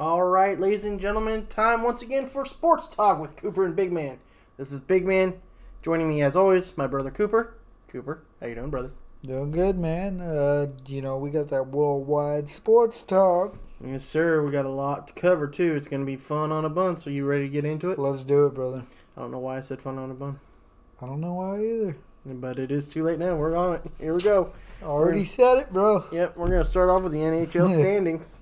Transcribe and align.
All 0.00 0.22
right, 0.22 0.58
ladies 0.58 0.84
and 0.84 0.98
gentlemen, 0.98 1.46
time 1.48 1.82
once 1.82 2.00
again 2.00 2.24
for 2.24 2.46
sports 2.46 2.86
talk 2.86 3.20
with 3.20 3.36
Cooper 3.36 3.66
and 3.66 3.76
Big 3.76 3.92
Man. 3.92 4.18
This 4.56 4.72
is 4.72 4.80
Big 4.80 5.04
Man. 5.06 5.34
Joining 5.82 6.08
me 6.08 6.22
as 6.22 6.36
always, 6.36 6.74
my 6.74 6.86
brother 6.86 7.10
Cooper. 7.10 7.52
Cooper, 7.86 8.22
how 8.40 8.46
you 8.46 8.54
doing, 8.54 8.70
brother? 8.70 8.92
Doing 9.22 9.50
good, 9.50 9.78
man. 9.78 10.22
Uh, 10.22 10.68
you 10.86 11.02
know, 11.02 11.18
we 11.18 11.28
got 11.28 11.48
that 11.48 11.66
worldwide 11.66 12.48
sports 12.48 13.02
talk. 13.02 13.58
Yes, 13.84 14.02
sir. 14.06 14.42
We 14.42 14.50
got 14.50 14.64
a 14.64 14.70
lot 14.70 15.06
to 15.08 15.12
cover 15.12 15.46
too. 15.46 15.74
It's 15.76 15.86
gonna 15.86 16.06
be 16.06 16.16
fun 16.16 16.50
on 16.50 16.64
a 16.64 16.70
bun. 16.70 16.96
So 16.96 17.10
you 17.10 17.26
ready 17.26 17.44
to 17.44 17.50
get 17.50 17.66
into 17.66 17.90
it? 17.90 17.98
Let's 17.98 18.24
do 18.24 18.46
it, 18.46 18.54
brother. 18.54 18.84
I 19.18 19.20
don't 19.20 19.30
know 19.30 19.38
why 19.38 19.58
I 19.58 19.60
said 19.60 19.82
fun 19.82 19.98
on 19.98 20.10
a 20.10 20.14
bun, 20.14 20.40
I 21.02 21.04
don't 21.04 21.20
know 21.20 21.34
why 21.34 21.62
either. 21.62 21.96
but 22.24 22.58
it 22.58 22.70
is 22.70 22.88
too 22.88 23.04
late 23.04 23.18
now. 23.18 23.36
We're 23.36 23.54
on 23.54 23.74
it. 23.74 23.82
Here 24.00 24.14
we 24.14 24.20
go. 24.22 24.54
Already 24.82 25.24
said 25.24 25.58
it, 25.58 25.70
bro. 25.70 26.06
Yep, 26.10 26.38
we're 26.38 26.48
gonna 26.48 26.64
start 26.64 26.88
off 26.88 27.02
with 27.02 27.12
the 27.12 27.18
NHL 27.18 27.78
standings. 27.78 28.38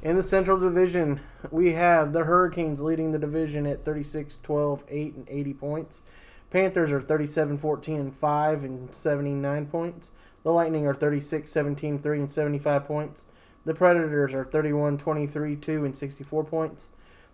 In 0.00 0.14
the 0.14 0.22
Central 0.22 0.60
Division, 0.60 1.20
we 1.50 1.72
have 1.72 2.12
the 2.12 2.22
Hurricanes 2.22 2.80
leading 2.80 3.10
the 3.10 3.18
division 3.18 3.66
at 3.66 3.84
36, 3.84 4.38
12, 4.44 4.84
8, 4.88 5.14
and 5.16 5.28
80 5.28 5.54
points. 5.54 6.02
Panthers 6.50 6.92
are 6.92 7.00
37, 7.00 7.58
14, 7.58 8.00
and 8.00 8.14
5, 8.14 8.62
and 8.62 8.94
79 8.94 9.66
points. 9.66 10.12
The 10.44 10.52
Lightning 10.52 10.86
are 10.86 10.94
36, 10.94 11.50
17, 11.50 11.98
3, 11.98 12.20
and 12.20 12.30
75 12.30 12.84
points. 12.84 13.24
The 13.64 13.74
Predators 13.74 14.34
are 14.34 14.44
31, 14.44 14.98
23, 14.98 15.56
2, 15.56 15.84
and 15.84 15.96
64 15.96 16.44
points. 16.44 16.86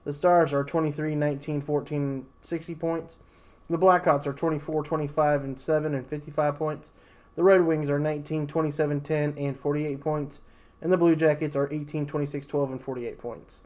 The 0.05 0.15
Stars 0.15 0.55
are 0.55 0.65
23, 0.65 1.15
19, 1.15 1.61
14, 1.61 2.03
and 2.03 2.27
60 2.41 2.75
points. 2.77 3.19
The 3.69 3.77
Blackhawks 3.77 4.27
are 4.27 4.33
24, 4.33 4.85
25, 4.85 5.45
and 5.45 5.61
7, 5.61 5.95
and 5.95 6.07
55 6.07 6.57
points. 6.57 6.93
The 7.37 7.43
Red 7.43 7.61
Wings 7.67 7.91
are 7.91 7.99
19, 7.99 8.47
27, 8.47 9.03
10, 9.03 9.35
and 9.37 9.59
48 9.59 10.01
points 10.01 10.41
and 10.85 10.93
the 10.93 10.99
Blue 10.99 11.17
Jackets 11.17 11.57
are 11.57 11.73
18, 11.73 12.07
26, 12.07 12.47
12, 12.47 12.73
and 12.73 12.83
48 12.83 13.19
points. 13.19 13.63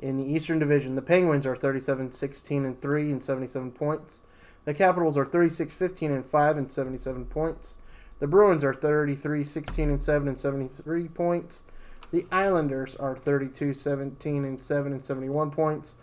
In 0.00 0.16
the 0.16 0.24
Eastern 0.24 0.60
Division, 0.60 0.94
the 0.94 1.02
Penguins 1.02 1.44
are 1.44 1.56
37, 1.56 2.12
16, 2.12 2.64
and 2.64 2.80
3, 2.80 3.10
and 3.10 3.22
77 3.22 3.72
points. 3.72 4.22
The 4.64 4.72
Capitals 4.72 5.18
are 5.18 5.26
36, 5.26 5.74
15, 5.74 6.12
and 6.12 6.24
5, 6.24 6.56
and 6.56 6.70
77 6.70 7.24
points. 7.26 7.74
The 8.20 8.28
Bruins 8.28 8.62
are 8.62 8.72
33, 8.72 9.42
16, 9.42 9.90
and 9.90 10.00
7, 10.00 10.28
and 10.28 10.38
73 10.38 11.08
points. 11.08 11.64
The 12.12 12.26
Islanders 12.30 12.94
are 12.94 13.16
32, 13.16 13.74
17, 13.74 14.44
and 14.44 14.62
7, 14.62 14.92
and 14.92 15.04
71 15.04 15.50
points. 15.50 15.94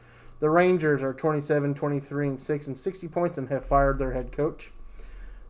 The 0.42 0.50
Rangers 0.50 1.02
are 1.02 1.14
27, 1.14 1.74
23, 1.74 2.28
and 2.28 2.42
6, 2.42 2.68
and 2.68 2.78
60 2.78 3.08
points, 3.08 3.38
and 3.38 3.48
have 3.48 3.66
fired 3.66 3.98
their 3.98 4.12
head 4.12 4.34
coach. 4.34 4.72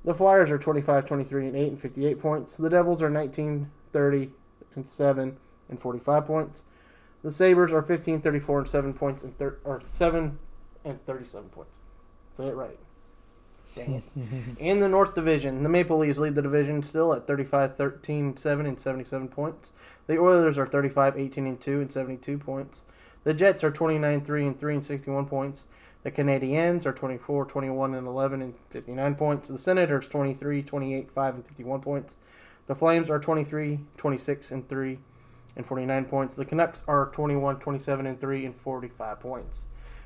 The 0.06 0.14
Flyers 0.14 0.52
are 0.52 0.60
25, 0.60 1.08
23, 1.08 1.48
and 1.48 1.56
8, 1.56 1.68
and 1.68 1.82
58 1.82 2.20
points. 2.22 2.56
The 2.56 2.70
Devils 2.70 3.02
are 3.02 3.10
19, 3.10 3.72
30, 3.92 4.30
and 4.76 4.88
7 4.88 5.38
and 5.70 5.80
45 5.80 6.26
points. 6.26 6.64
The 7.24 7.32
Sabres 7.32 7.72
are 7.72 7.82
15, 7.82 8.22
34 8.22 8.60
and 8.60 8.70
7 8.70 8.94
points 8.94 9.24
and 9.24 9.38
thir- 9.38 9.60
or 9.64 9.82
7 9.88 10.40
and 10.86 11.06
37 11.06 11.50
points. 11.50 11.80
Say 12.34 12.48
it 12.48 12.56
right. 12.56 12.80
Dang 13.76 13.96
it. 13.96 14.04
In 14.60 14.80
the 14.80 14.88
North 14.88 15.16
Division, 15.16 15.64
the 15.64 15.70
Maple 15.70 15.98
Leafs 15.98 16.18
lead 16.18 16.36
the 16.36 16.42
division 16.42 16.82
still 16.82 17.14
at 17.14 17.28
35, 17.28 17.76
13, 17.76 18.38
7 18.38 18.66
and 18.66 18.80
77 18.80 19.28
points. 19.28 19.72
The 20.08 20.18
Oilers 20.18 20.58
are 20.58 20.66
35, 20.66 21.18
18 21.18 21.46
and 21.46 21.60
2 21.62 21.82
and 21.82 21.92
72 21.92 22.38
points. 22.38 22.82
The 23.24 23.34
Jets 23.34 23.64
are 23.64 23.72
29, 23.72 24.22
3 24.22 24.48
and 24.48 24.60
3 24.60 24.76
and 24.76 24.86
61 24.86 25.26
points. 25.26 25.66
The 26.04 26.12
Canadiens 26.12 26.86
are 26.86 26.94
24, 26.94 27.46
21 27.46 27.94
and 27.94 28.08
11 28.08 28.42
and 28.42 28.54
59 28.70 29.16
points. 29.16 29.50
The 29.50 29.58
Senators 29.58 30.08
23, 30.08 30.64
28, 30.64 31.12
5 31.12 31.36
and 31.36 31.46
51 31.46 31.82
points. 31.82 32.18
The 32.70 32.76
Flames 32.76 33.10
are 33.10 33.18
23, 33.18 33.80
26, 33.98 34.52
and 34.52 34.70
3, 34.70 35.00
and 35.56 35.66
49 35.66 36.06
points. 36.06 36.36
The 36.36 36.46
Canucks 36.46 36.84
are 36.88 37.08
21, 37.08 37.58
27, 37.58 38.06
and 38.06 38.22
3, 38.22 38.46
and 38.46 38.56
45 38.56 39.20
points. 39.20 39.66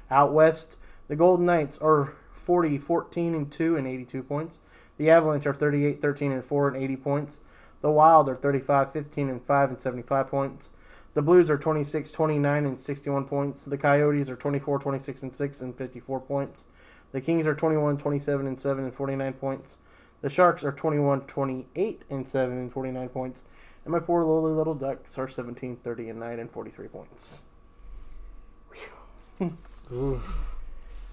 Out 0.10 0.32
west, 0.32 0.78
the 1.10 1.18
Golden 1.18 1.46
Knights 1.46 1.78
are 1.80 2.14
40, 2.32 2.78
14, 2.78 3.36
and 3.36 3.52
2, 3.52 3.76
and 3.76 3.86
82 3.86 4.24
points. 4.24 4.60
The 4.98 5.10
Avalanche 5.10 5.46
are 5.46 5.54
38, 5.54 6.02
13, 6.02 6.32
and 6.32 6.46
4, 6.46 6.70
and 6.70 6.78
80 6.78 6.96
points. 6.96 7.42
The 7.82 7.92
Wild 7.92 8.30
are 8.30 8.36
35, 8.36 8.94
15, 8.94 9.30
and 9.30 9.44
5, 9.44 9.70
and 9.70 9.82
75 9.82 10.28
points. 10.30 10.70
The 11.16 11.22
Blues 11.22 11.50
are 11.50 11.58
26, 11.58 12.12
29, 12.12 12.66
and 12.66 12.80
61 12.80 13.26
points. 13.26 13.66
The 13.66 13.78
Coyotes 13.78 14.30
are 14.30 14.38
24, 14.38 14.80
26, 14.80 15.24
and 15.24 15.34
6, 15.34 15.60
and 15.60 15.78
54 15.78 16.22
points. 16.22 16.64
The 17.12 17.20
Kings 17.20 17.46
are 17.46 17.56
21, 17.56 17.98
27, 17.98 18.48
and 18.48 18.62
7, 18.62 18.86
and 18.86 18.96
49 18.96 19.34
points. 19.34 19.80
The 20.24 20.30
Sharks 20.30 20.64
are 20.64 20.72
21, 20.72 21.22
28, 21.22 22.02
and 22.10 22.28
7, 22.28 22.58
and 22.58 22.72
49 22.72 23.10
points. 23.10 23.44
And 23.84 23.92
my 23.92 24.00
poor 24.00 24.24
lowly 24.24 24.54
little 24.54 24.74
Ducks 24.74 25.18
are 25.18 25.28
17, 25.28 25.76
30, 25.76 26.10
and 26.10 26.20
9, 26.22 26.40
and 26.40 26.50
43 26.50 26.88
points. 26.88 27.38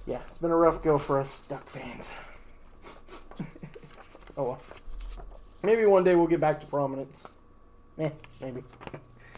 Yeah, 0.06 0.20
it's 0.26 0.38
been 0.38 0.50
a 0.50 0.56
rough 0.56 0.82
go 0.82 0.96
for 0.96 1.20
us 1.20 1.40
Duck 1.48 1.68
fans. 1.68 2.14
oh 4.36 4.44
well. 4.44 4.58
Maybe 5.62 5.84
one 5.84 6.04
day 6.04 6.14
we'll 6.14 6.26
get 6.26 6.40
back 6.40 6.58
to 6.60 6.66
prominence. 6.66 7.34
Eh, 7.98 8.08
maybe. 8.40 8.64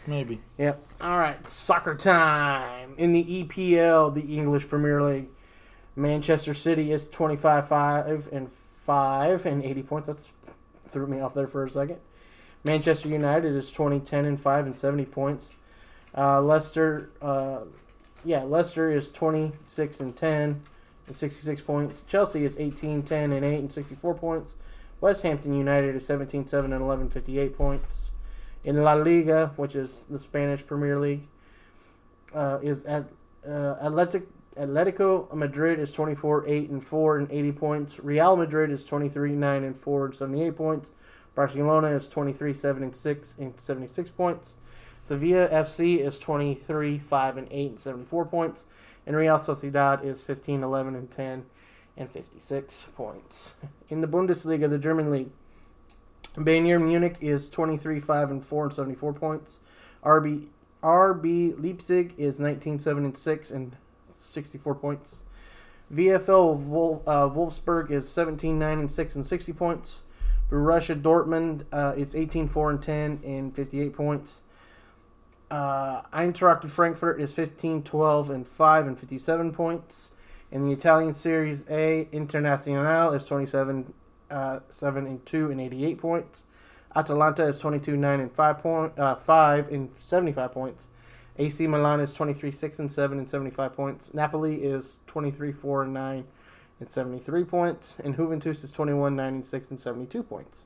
Maybe. 0.07 0.41
Yep. 0.57 0.83
All 1.01 1.17
right. 1.19 1.49
Soccer 1.49 1.95
time 1.95 2.95
in 2.97 3.11
the 3.11 3.43
EPL, 3.43 4.15
the 4.15 4.35
English 4.35 4.69
Premier 4.69 5.01
League. 5.01 5.27
Manchester 5.95 6.53
City 6.53 6.91
is 6.91 7.09
25 7.09 7.67
5 7.67 8.29
and 8.31 8.49
5 8.85 9.45
and 9.45 9.63
80 9.63 9.83
points. 9.83 10.07
That's 10.07 10.27
threw 10.87 11.07
me 11.07 11.19
off 11.19 11.33
there 11.33 11.47
for 11.47 11.65
a 11.65 11.69
second. 11.69 11.97
Manchester 12.63 13.09
United 13.09 13.55
is 13.55 13.71
20 13.71 13.99
10 13.99 14.25
and 14.25 14.39
5 14.39 14.65
and 14.65 14.77
70 14.77 15.05
points. 15.05 15.53
Uh, 16.15 16.41
Leicester 16.41 17.09
uh, 17.21 17.59
yeah, 18.25 18.43
Leicester 18.43 18.91
is 18.91 19.11
26 19.11 19.99
and 19.99 20.15
10 20.15 20.61
and 21.07 21.17
66 21.17 21.61
points. 21.61 22.01
Chelsea 22.07 22.45
is 22.45 22.55
18 22.57 23.03
10 23.03 23.31
and 23.31 23.45
8 23.45 23.59
and 23.59 23.71
64 23.71 24.13
points. 24.15 24.55
West 25.01 25.23
Hampton 25.23 25.53
United 25.53 25.95
is 25.95 26.05
17 26.05 26.47
7 26.47 26.71
and 26.71 26.81
11, 26.81 27.09
58 27.09 27.57
points. 27.57 28.11
In 28.63 28.81
La 28.83 28.93
Liga, 28.93 29.51
which 29.57 29.75
is 29.75 30.03
the 30.09 30.17
Spanish 30.17 30.65
Premier 30.65 30.97
League, 30.99 31.27
uh, 32.33 32.59
is 32.61 32.85
at 32.85 33.03
uh, 33.45 33.75
Atletic, 33.81 34.25
Atletico 34.57 35.33
Madrid 35.33 35.79
is 35.79 35.91
24 35.91 36.47
8 36.47 36.69
and 36.69 36.85
4 36.85 37.17
and 37.17 37.31
80 37.31 37.51
points. 37.53 37.99
Real 37.99 38.35
Madrid 38.35 38.71
is 38.71 38.85
23 38.85 39.31
9 39.31 39.63
and 39.63 39.79
4 39.79 40.05
and 40.05 40.15
78 40.15 40.55
points. 40.55 40.91
Barcelona 41.35 41.87
is 41.87 42.07
23 42.07 42.53
7 42.53 42.83
and 42.83 42.95
6 42.95 43.35
and 43.39 43.59
76 43.59 44.09
points. 44.11 44.55
Sevilla 45.05 45.47
FC 45.49 45.99
is 45.99 46.19
23 46.19 46.99
5 46.99 47.37
and 47.37 47.47
8 47.49 47.69
and 47.71 47.79
74 47.79 48.25
points. 48.25 48.65
And 49.05 49.15
Real 49.15 49.37
Sociedad 49.37 50.03
is 50.03 50.23
15 50.23 50.63
11 50.63 50.95
and 50.95 51.11
10 51.11 51.45
and 51.97 52.11
56 52.11 52.87
points. 52.95 53.53
In 53.89 54.01
the 54.01 54.07
Bundesliga, 54.07 54.69
the 54.69 54.77
German 54.77 55.11
league, 55.11 55.29
Bayern 56.35 56.85
Munich 56.85 57.17
is 57.21 57.49
23 57.49 57.99
5 57.99 58.31
and 58.31 58.45
4 58.45 58.65
and 58.65 58.73
74 58.73 59.13
points. 59.13 59.59
RB 60.03 60.47
RB 60.83 61.61
Leipzig 61.61 62.13
is 62.17 62.39
19 62.39 62.77
7 62.77 63.05
and 63.05 63.17
6 63.17 63.51
and 63.51 63.75
64 64.33 64.75
points. 64.75 65.23
VFL 65.93 67.03
uh, 67.05 67.29
Wolfsburg 67.29 67.91
is 67.91 68.09
17 68.09 68.57
9 68.57 68.79
and 68.79 68.91
6 68.91 69.15
and 69.15 69.25
60 69.25 69.53
points. 69.53 70.03
Borussia 70.49 70.99
Dortmund 70.99 71.65
uh, 71.71 71.93
it's 71.97 72.15
18 72.15 72.49
4 72.49 72.71
and 72.71 72.81
10 72.81 73.21
and 73.23 73.55
58 73.55 73.93
points. 73.93 74.41
Uh, 75.51 76.01
Eintracht 76.13 76.67
Frankfurt 76.69 77.21
is 77.21 77.33
15 77.33 77.83
12 77.83 78.29
and 78.29 78.47
5 78.47 78.87
and 78.87 78.99
57 78.99 79.51
points. 79.53 80.11
In 80.51 80.65
the 80.65 80.71
Italian 80.71 81.13
Series 81.13 81.65
A, 81.69 82.07
Internazionale 82.11 83.15
is 83.15 83.25
27 83.25 83.93
uh, 84.29 84.59
7 84.69 85.05
and 85.05 85.25
2 85.25 85.51
and 85.51 85.61
88 85.61 85.97
points. 85.99 86.45
Atalanta 86.95 87.43
is 87.43 87.57
22 87.59 87.97
9 87.97 88.19
and 88.19 88.31
5 88.31 88.57
point, 88.59 88.99
uh, 88.99 89.15
5 89.15 89.71
and 89.71 89.93
75 89.95 90.51
points. 90.51 90.87
AC 91.37 91.65
Milan 91.67 91.99
is 91.99 92.13
23 92.13 92.51
6 92.51 92.79
and 92.79 92.91
7 92.91 93.17
and 93.17 93.27
75 93.27 93.73
points. 93.73 94.13
Napoli 94.13 94.63
is 94.63 94.99
23 95.07 95.51
4 95.51 95.83
and 95.83 95.93
9 95.93 96.23
and 96.79 96.89
73 96.89 97.43
points. 97.45 97.95
And 98.03 98.15
Juventus 98.15 98.63
is 98.63 98.71
21 98.71 99.15
9 99.15 99.33
and 99.33 99.45
6 99.45 99.69
and 99.69 99.79
72 99.79 100.23
points. 100.23 100.59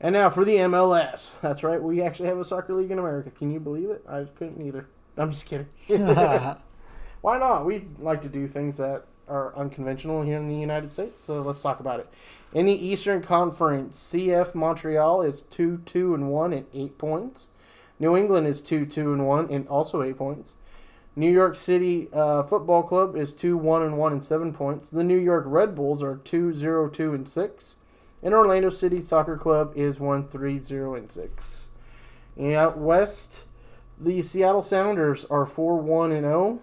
And 0.00 0.12
now 0.12 0.30
for 0.30 0.44
the 0.44 0.56
MLS. 0.56 1.40
That's 1.40 1.62
right, 1.62 1.82
we 1.82 2.00
actually 2.02 2.28
have 2.28 2.38
a 2.38 2.44
soccer 2.44 2.74
league 2.74 2.90
in 2.90 2.98
America. 2.98 3.30
Can 3.30 3.50
you 3.50 3.60
believe 3.60 3.90
it? 3.90 4.04
I 4.08 4.24
couldn't 4.36 4.64
either. 4.64 4.86
I'm 5.16 5.32
just 5.32 5.46
kidding. 5.46 5.68
Why 7.20 7.38
not? 7.38 7.66
We 7.66 7.88
like 7.98 8.22
to 8.22 8.28
do 8.28 8.46
things 8.46 8.76
that 8.76 9.04
are 9.28 9.54
unconventional 9.56 10.22
here 10.22 10.36
in 10.36 10.48
the 10.48 10.54
United 10.54 10.90
States, 10.92 11.16
so 11.26 11.40
let's 11.42 11.60
talk 11.60 11.80
about 11.80 12.00
it. 12.00 12.08
In 12.54 12.66
the 12.66 12.72
Eastern 12.72 13.22
Conference, 13.22 13.98
CF 14.12 14.54
Montreal 14.54 15.22
is 15.22 15.42
2 15.50 15.82
2 15.84 16.14
and 16.14 16.30
1 16.30 16.52
and 16.52 16.66
8 16.72 16.96
points. 16.96 17.48
New 17.98 18.16
England 18.16 18.46
is 18.46 18.62
2 18.62 18.86
2 18.86 19.12
and 19.12 19.26
1 19.26 19.50
and 19.50 19.68
also 19.68 20.02
8 20.02 20.16
points. 20.16 20.54
New 21.16 21.30
York 21.30 21.56
City 21.56 22.08
uh, 22.12 22.44
Football 22.44 22.84
Club 22.84 23.16
is 23.16 23.34
2 23.34 23.56
1 23.56 23.82
and 23.82 23.98
1 23.98 24.12
and 24.12 24.24
7 24.24 24.52
points. 24.52 24.90
The 24.90 25.02
New 25.02 25.18
York 25.18 25.44
Red 25.46 25.74
Bulls 25.74 26.02
are 26.02 26.16
2 26.16 26.52
0 26.52 26.88
2 26.88 27.14
and 27.14 27.28
6. 27.28 27.76
And 28.22 28.34
Orlando 28.34 28.70
City 28.70 29.00
Soccer 29.00 29.36
Club 29.36 29.72
is 29.76 29.98
1 29.98 30.28
3 30.28 30.58
0 30.60 30.94
and 30.94 31.10
6. 31.10 31.66
And 32.36 32.54
out 32.54 32.78
west, 32.78 33.42
the 34.00 34.22
Seattle 34.22 34.62
Sounders 34.62 35.24
are 35.24 35.44
4 35.44 35.78
1 35.78 36.12
and 36.12 36.24
0 36.24 36.60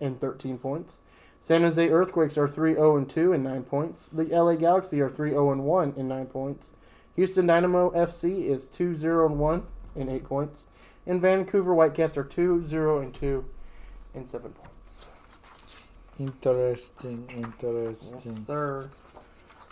and 0.00 0.18
13 0.18 0.56
points. 0.56 0.96
San 1.40 1.62
Jose 1.62 1.88
Earthquakes 1.88 2.38
are 2.38 2.48
3 2.48 2.74
0 2.74 2.96
and 2.96 3.10
2 3.10 3.32
and 3.32 3.44
9 3.44 3.62
points. 3.64 4.08
The 4.08 4.24
LA 4.24 4.54
Galaxy 4.54 5.00
are 5.00 5.10
3 5.10 5.30
0 5.30 5.52
and 5.52 5.64
1 5.64 5.94
and 5.96 6.08
9 6.08 6.26
points. 6.26 6.72
Houston 7.16 7.46
Dynamo 7.46 7.90
FC 7.90 8.46
is 8.46 8.66
2 8.66 8.96
0 8.96 9.26
and 9.26 9.38
1 9.38 9.62
and 9.96 10.08
8 10.08 10.24
points. 10.24 10.66
And 11.08 11.22
Vancouver 11.22 11.74
Whitecaps 11.74 12.18
are 12.18 12.22
2 12.22 12.62
0 12.62 13.00
and 13.00 13.14
2 13.14 13.44
and 14.14 14.28
7 14.28 14.52
points. 14.52 15.10
Interesting, 16.18 17.26
interesting. 17.34 18.20
Yes, 18.24 18.46
sir. 18.46 18.90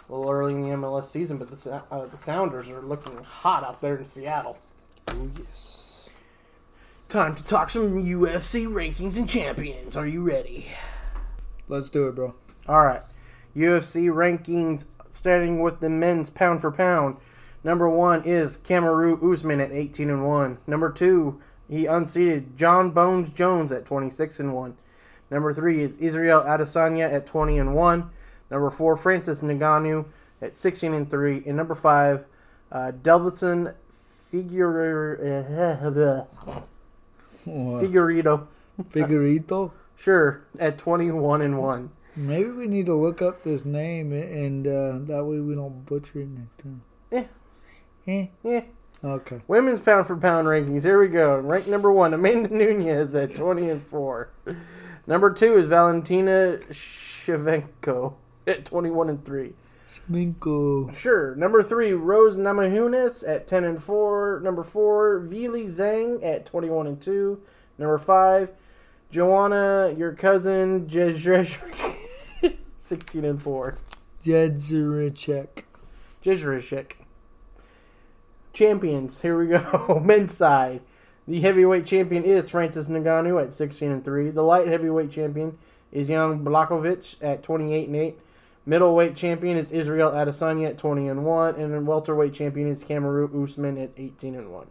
A 0.08 0.14
little 0.14 0.32
early 0.32 0.54
in 0.54 0.62
the 0.62 0.68
MLS 0.68 1.06
season, 1.06 1.36
but 1.36 1.50
the, 1.50 1.82
uh, 1.90 2.06
the 2.06 2.16
Sounders 2.16 2.68
are 2.70 2.80
looking 2.80 3.22
hot 3.22 3.64
out 3.64 3.82
there 3.82 3.96
in 3.96 4.06
Seattle. 4.06 4.56
Oh, 5.08 5.30
yes. 5.38 6.08
Time 7.08 7.34
to 7.34 7.44
talk 7.44 7.70
some 7.70 8.02
UFC 8.02 8.66
rankings 8.66 9.16
and 9.16 9.28
champions. 9.28 9.96
Are 9.96 10.06
you 10.06 10.22
ready? 10.22 10.68
Let's 11.68 11.90
do 11.90 12.06
it, 12.06 12.14
bro. 12.14 12.34
All 12.66 12.82
right. 12.82 13.02
UFC 13.54 14.08
rankings 14.08 14.86
starting 15.10 15.60
with 15.60 15.80
the 15.80 15.90
men's 15.90 16.30
pound 16.30 16.60
for 16.60 16.70
pound. 16.70 17.16
Number 17.66 17.88
one 17.88 18.22
is 18.22 18.58
Kamaru 18.58 19.20
Usman 19.20 19.60
at 19.60 19.72
18 19.72 20.08
and 20.08 20.24
1. 20.24 20.58
Number 20.68 20.88
two, 20.88 21.40
he 21.68 21.86
unseated 21.86 22.56
John 22.56 22.92
Bones 22.92 23.30
Jones 23.30 23.72
at 23.72 23.84
26 23.84 24.38
and 24.38 24.54
1. 24.54 24.76
Number 25.32 25.52
three 25.52 25.82
is 25.82 25.98
Israel 25.98 26.42
Adesanya 26.42 27.12
at 27.12 27.26
20 27.26 27.58
and 27.58 27.74
1. 27.74 28.08
Number 28.52 28.70
four, 28.70 28.96
Francis 28.96 29.40
Ngannou 29.40 30.04
at 30.40 30.54
16 30.54 30.94
and 30.94 31.10
3. 31.10 31.42
And 31.44 31.56
number 31.56 31.74
five, 31.74 32.26
uh, 32.70 32.92
Delvison? 33.02 33.74
Figurito. 37.50 38.46
Figurito? 38.80 39.72
Sure, 39.98 40.44
at 40.58 40.76
21 40.76 41.40
and 41.40 41.58
1. 41.58 41.90
Maybe 42.16 42.50
we 42.50 42.66
need 42.66 42.84
to 42.84 42.94
look 42.94 43.22
up 43.22 43.42
this 43.42 43.64
name 43.64 44.12
and 44.12 44.66
uh, 44.66 44.98
that 45.10 45.24
way 45.24 45.40
we 45.40 45.54
don't 45.54 45.86
butcher 45.86 46.20
it 46.20 46.28
next 46.28 46.58
time. 46.58 46.82
Eh. 48.06 48.12
Eh? 48.12 48.26
Yeah. 48.44 48.62
Okay. 49.04 49.40
Women's 49.46 49.80
pound 49.80 50.06
for 50.06 50.16
pound 50.16 50.46
rankings. 50.46 50.82
Here 50.82 51.00
we 51.00 51.08
go. 51.08 51.36
Rank 51.38 51.66
number 51.66 51.92
one, 51.92 52.14
Amanda 52.14 52.52
Nunes 52.54 53.14
at 53.14 53.34
20 53.34 53.70
and 53.70 53.82
4. 53.82 54.30
Number 55.06 55.32
two 55.32 55.56
is 55.58 55.66
Valentina 55.66 56.58
Shevchenko 56.70 58.14
at 58.46 58.64
21 58.64 59.08
and 59.10 59.24
3. 59.24 59.52
Minko. 60.10 60.96
Sure. 60.96 61.34
Number 61.36 61.62
three, 61.62 61.92
Rose 61.92 62.36
Namajunas 62.36 63.26
at 63.28 63.46
10 63.46 63.64
and 63.64 63.82
4. 63.82 64.40
Number 64.42 64.62
four, 64.62 65.20
Vili 65.20 65.66
Zhang 65.66 66.24
at 66.24 66.46
21 66.46 66.86
and 66.86 67.00
2. 67.00 67.40
Number 67.78 67.98
five, 67.98 68.50
Joanna, 69.10 69.94
your 69.96 70.12
cousin, 70.12 70.86
Jezresh, 70.86 71.58
16 72.78 73.24
and 73.24 73.42
4. 73.42 73.76
Jedzericek. 74.22 75.64
Jezreshik. 76.24 76.92
Champions. 78.56 79.20
Here 79.20 79.38
we 79.38 79.48
go. 79.48 80.00
Men's 80.04 80.34
side. 80.34 80.80
The 81.28 81.42
heavyweight 81.42 81.84
champion 81.84 82.24
is 82.24 82.48
Francis 82.48 82.88
Ngannou 82.88 83.44
at 83.44 83.52
16 83.52 83.90
and 83.90 84.02
3. 84.02 84.30
The 84.30 84.40
light 84.40 84.66
heavyweight 84.66 85.10
champion 85.10 85.58
is 85.92 86.06
Jan 86.06 86.42
Blakovic 86.42 87.16
at 87.20 87.42
28 87.42 87.88
and 87.88 87.96
8. 87.96 88.18
Middleweight 88.64 89.14
champion 89.14 89.58
is 89.58 89.70
Israel 89.70 90.10
Adesanya 90.10 90.68
at 90.68 90.78
20 90.78 91.06
and 91.06 91.26
1, 91.26 91.56
and 91.56 91.86
welterweight 91.86 92.32
champion 92.32 92.68
is 92.68 92.82
Kamaru 92.82 93.44
Usman 93.44 93.76
at 93.76 93.90
18 93.98 94.34
and 94.34 94.50
1. 94.50 94.66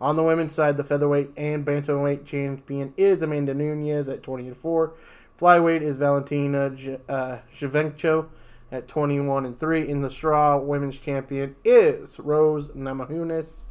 On 0.00 0.14
the 0.14 0.22
women's 0.22 0.54
side, 0.54 0.76
the 0.76 0.84
featherweight 0.84 1.32
and 1.36 1.66
bantamweight 1.66 2.24
champion 2.24 2.94
is 2.96 3.20
Amanda 3.20 3.52
Nunes 3.52 4.08
at 4.08 4.22
20 4.22 4.46
and 4.46 4.56
4. 4.56 4.92
Flyweight 5.40 5.82
is 5.82 5.96
Valentina 5.96 6.66
uh, 7.08 7.38
Shevchenko 7.52 8.26
at 8.70 8.88
21 8.88 9.44
and 9.44 9.58
3. 9.58 9.88
In 9.88 10.02
the 10.02 10.10
straw, 10.10 10.58
women's 10.58 10.98
champion 10.98 11.56
is 11.64 12.18
Rose 12.18 12.68
Namajunas, 12.70 13.62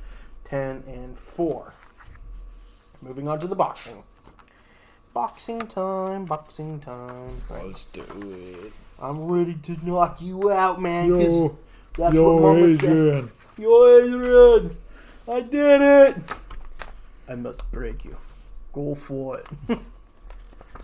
10 0.45 0.83
and 0.87 1.17
4. 1.17 1.73
Moving 3.01 3.27
on 3.27 3.39
to 3.39 3.47
the 3.47 3.55
boxing. 3.55 4.03
Boxing 5.13 5.67
time, 5.67 6.25
boxing 6.25 6.79
time. 6.79 7.41
Let's 7.49 7.85
do 7.85 8.01
it. 8.01 8.73
I'm 9.01 9.25
ready 9.25 9.55
to 9.55 9.85
knock 9.85 10.21
you 10.21 10.51
out, 10.51 10.81
man. 10.81 11.09
Yo, 11.09 11.57
that's 11.97 12.13
yo, 12.13 12.33
what 12.33 12.41
Mama 12.41 12.77
said. 12.77 12.83
Adrian. 12.83 13.31
Yo, 13.57 13.97
Adrian, 13.97 14.77
I 15.31 15.39
did 15.41 15.81
it. 15.81 16.15
I 17.27 17.35
must 17.35 17.69
break 17.71 18.05
you. 18.05 18.17
Go 18.71 18.95
for 18.95 19.39
it. 19.39 19.47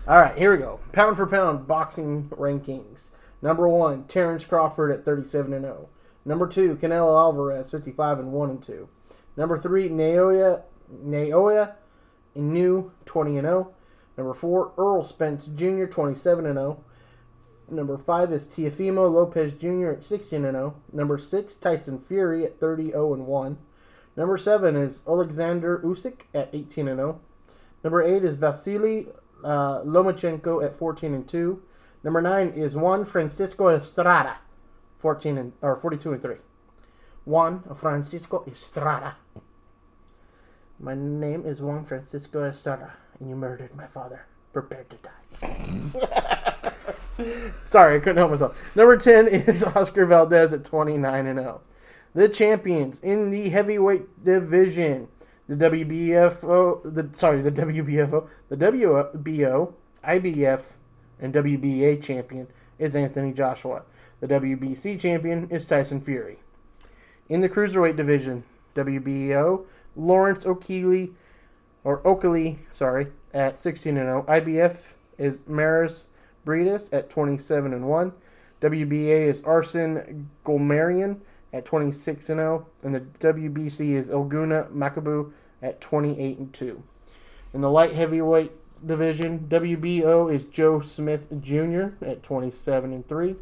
All 0.06 0.20
right, 0.20 0.36
here 0.36 0.52
we 0.52 0.58
go. 0.58 0.80
Pound 0.92 1.16
for 1.16 1.26
pound 1.26 1.66
boxing 1.66 2.28
rankings. 2.30 3.08
Number 3.42 3.68
one, 3.68 4.04
Terrence 4.04 4.44
Crawford 4.44 4.90
at 4.90 5.04
37 5.04 5.52
and 5.52 5.64
0. 5.64 5.88
Number 6.24 6.46
two, 6.46 6.76
Canelo 6.76 7.18
Alvarez, 7.18 7.70
55 7.70 8.18
and 8.18 8.32
1 8.32 8.50
and 8.50 8.62
2. 8.62 8.88
Number 9.36 9.58
three, 9.58 9.88
Naoya 9.88 10.62
Naoya 10.92 11.74
Inu, 12.36 12.90
20 13.06 13.38
and 13.38 13.46
0. 13.46 13.72
Number 14.16 14.34
four, 14.34 14.72
Errol 14.78 15.02
Spence 15.02 15.46
Jr., 15.46 15.86
27 15.86 16.46
and 16.46 16.56
0. 16.56 16.84
Number 17.70 17.96
five 17.96 18.32
is 18.32 18.46
Teofimo 18.48 19.10
Lopez 19.10 19.54
Jr. 19.54 19.92
at 19.92 20.04
16 20.04 20.44
and 20.44 20.54
0. 20.54 20.74
Number 20.92 21.18
six, 21.18 21.56
Tyson 21.56 22.00
Fury 22.00 22.44
at 22.44 22.58
30 22.58 22.90
0 22.90 23.14
and 23.14 23.26
1. 23.26 23.58
Number 24.16 24.36
seven 24.36 24.76
is 24.76 25.02
Alexander 25.06 25.78
Usyk 25.78 26.22
at 26.34 26.50
18 26.52 26.88
and 26.88 26.98
0. 26.98 27.20
Number 27.82 28.02
eight 28.02 28.24
is 28.24 28.36
Vasily 28.36 29.08
uh, 29.44 29.80
Lomachenko 29.82 30.64
at 30.64 30.74
14 30.74 31.14
and 31.14 31.26
2. 31.26 31.62
Number 32.02 32.22
nine 32.22 32.48
is 32.48 32.76
Juan 32.76 33.04
Francisco 33.04 33.68
Estrada, 33.68 34.38
14 34.98 35.36
and 35.36 35.52
or 35.60 35.76
42 35.76 36.14
and 36.14 36.22
3. 36.22 36.36
Juan 37.26 37.62
Francisco 37.74 38.42
Estrada. 38.50 39.16
My 40.78 40.94
name 40.94 41.44
is 41.44 41.60
Juan 41.60 41.84
Francisco 41.84 42.44
Estrada, 42.44 42.94
and 43.18 43.28
you 43.28 43.36
murdered 43.36 43.76
my 43.76 43.86
father. 43.86 44.24
Prepare 44.54 44.86
to 44.88 44.96
die. 44.96 46.72
Sorry, 47.66 47.96
I 47.96 47.98
couldn't 47.98 48.16
help 48.16 48.30
myself. 48.30 48.58
Number 48.74 48.96
10 48.96 49.28
is 49.28 49.62
Oscar 49.62 50.06
Valdez 50.06 50.54
at 50.54 50.64
29 50.64 51.26
and 51.26 51.38
0. 51.38 51.60
The 52.14 52.30
champions 52.30 52.98
in 53.00 53.30
the 53.30 53.50
heavyweight 53.50 54.24
division, 54.24 55.08
the 55.46 55.54
WBFO, 55.54 56.80
the 56.82 57.10
sorry, 57.16 57.42
the 57.42 57.52
WBFO, 57.52 58.26
the 58.48 58.56
WBO, 58.56 59.74
IBF, 60.02 60.62
and 61.20 61.34
WBA 61.34 62.02
champion 62.02 62.48
is 62.78 62.96
Anthony 62.96 63.32
Joshua. 63.32 63.82
The 64.20 64.28
WBC 64.28 64.98
champion 64.98 65.48
is 65.50 65.64
Tyson 65.64 66.00
Fury. 66.00 66.38
In 67.28 67.40
the 67.40 67.48
cruiserweight 67.48 67.96
division, 67.96 68.44
WBO, 68.74 69.64
Lawrence 69.96 70.46
O'Keely, 70.46 71.12
or 71.84 72.06
Oakley, 72.06 72.58
sorry, 72.72 73.08
at 73.32 73.60
16 73.60 73.96
and 73.96 74.06
0. 74.06 74.24
IBF 74.28 74.92
is 75.18 75.46
Maris 75.46 76.06
Briedis 76.44 76.92
at 76.92 77.10
27 77.10 77.72
and 77.72 77.88
1. 77.88 78.12
WBA 78.60 79.28
is 79.28 79.40
Arsen 79.40 80.26
Golmarian 80.44 81.20
at 81.52 81.64
26 81.64 82.28
and 82.30 82.38
0, 82.38 82.66
and 82.82 82.94
the 82.94 83.00
WBC 83.00 83.90
is 83.92 84.10
Elguna 84.10 84.70
Makabu 84.70 85.32
at 85.62 85.80
28 85.80 86.38
and 86.38 86.52
2. 86.52 86.82
In 87.52 87.60
the 87.60 87.70
light 87.70 87.92
heavyweight 87.92 88.52
division, 88.86 89.46
WBO 89.48 90.32
is 90.32 90.44
Joe 90.44 90.80
Smith 90.80 91.28
Jr. 91.40 92.04
at 92.04 92.22
27 92.22 92.92
and 92.92 93.06
3. 93.06 93.36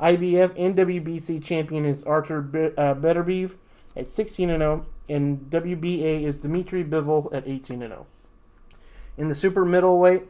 IBF 0.00 0.54
and 0.58 0.76
WBC 0.76 1.42
champion 1.42 1.84
is 1.84 2.02
Archer 2.02 2.40
Be- 2.40 2.76
uh, 2.76 2.94
Betterbeeve 2.94 3.52
at 3.96 4.10
16 4.10 4.50
and 4.50 4.60
0, 4.60 4.86
and 5.08 5.50
WBA 5.50 6.22
is 6.22 6.36
Dimitri 6.36 6.84
Bivol 6.84 7.32
at 7.32 7.46
18 7.46 7.82
and 7.82 7.92
0. 7.92 8.06
In 9.16 9.28
the 9.28 9.34
super 9.34 9.64
middleweight, 9.64 10.24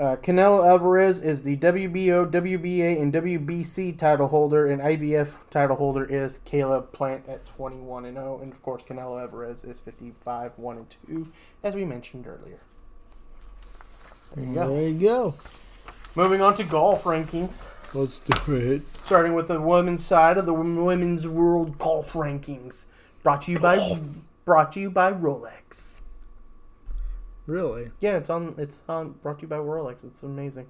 uh, 0.00 0.16
Canelo 0.16 0.66
Alvarez 0.66 1.22
is 1.22 1.44
the 1.44 1.56
WBO, 1.56 2.28
WBA, 2.28 3.00
and 3.00 3.12
WBC 3.12 3.96
title 3.96 4.26
holder, 4.26 4.66
and 4.66 4.82
IBF 4.82 5.36
title 5.50 5.76
holder 5.76 6.04
is 6.04 6.38
Caleb 6.38 6.92
Plant 6.92 7.28
at 7.28 7.46
21 7.46 8.04
and 8.04 8.16
0, 8.16 8.40
and 8.42 8.52
of 8.52 8.60
course 8.62 8.82
Canelo 8.82 9.20
Alvarez 9.20 9.62
is 9.62 9.78
55 9.78 10.58
1 10.58 10.76
and 10.76 10.96
2, 11.06 11.28
as 11.62 11.76
we 11.76 11.84
mentioned 11.84 12.26
earlier. 12.26 12.58
There 14.34 14.44
you 14.44 14.54
go. 14.54 14.74
There 14.74 14.88
you 14.88 15.00
go. 15.00 15.34
Moving 16.14 16.40
on 16.40 16.54
to 16.54 16.64
golf 16.64 17.04
rankings. 17.04 17.68
Let's 17.94 18.18
do 18.18 18.54
it. 18.54 18.82
Starting 19.04 19.34
with 19.34 19.48
the 19.48 19.60
women's 19.60 20.04
side 20.04 20.36
of 20.36 20.46
the 20.46 20.54
women's 20.54 21.28
world 21.28 21.78
golf 21.78 22.12
rankings, 22.12 22.86
brought 23.22 23.42
to 23.42 23.52
you 23.52 23.58
by 23.58 24.00
brought 24.44 24.72
to 24.72 24.80
you 24.80 24.90
by 24.90 25.12
Rolex. 25.12 26.00
Really? 27.46 27.90
Yeah, 28.00 28.16
it's 28.16 28.30
on. 28.30 28.54
It's 28.58 28.82
on. 28.88 29.12
Brought 29.22 29.38
to 29.38 29.42
you 29.42 29.48
by 29.48 29.56
Rolex. 29.56 29.96
It's 30.04 30.22
amazing. 30.22 30.66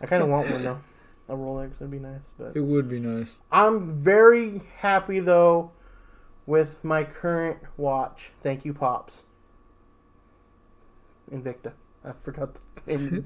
I 0.00 0.06
kind 0.06 0.22
of 0.22 0.28
want 0.28 0.50
one 0.50 0.62
though. 0.62 0.80
A 1.28 1.32
Rolex 1.32 1.78
would 1.80 1.90
be 1.90 1.98
nice, 1.98 2.32
but 2.38 2.56
It 2.56 2.60
would 2.60 2.88
be 2.88 2.98
nice. 2.98 3.36
I'm 3.52 4.00
very 4.02 4.62
happy 4.78 5.20
though 5.20 5.70
with 6.46 6.82
my 6.84 7.04
current 7.04 7.58
watch. 7.76 8.30
Thank 8.42 8.64
you, 8.64 8.74
pops. 8.74 9.22
Invicta. 11.32 11.72
I 12.04 12.12
forgot 12.22 12.54
the 12.54 12.60
name. 12.96 13.24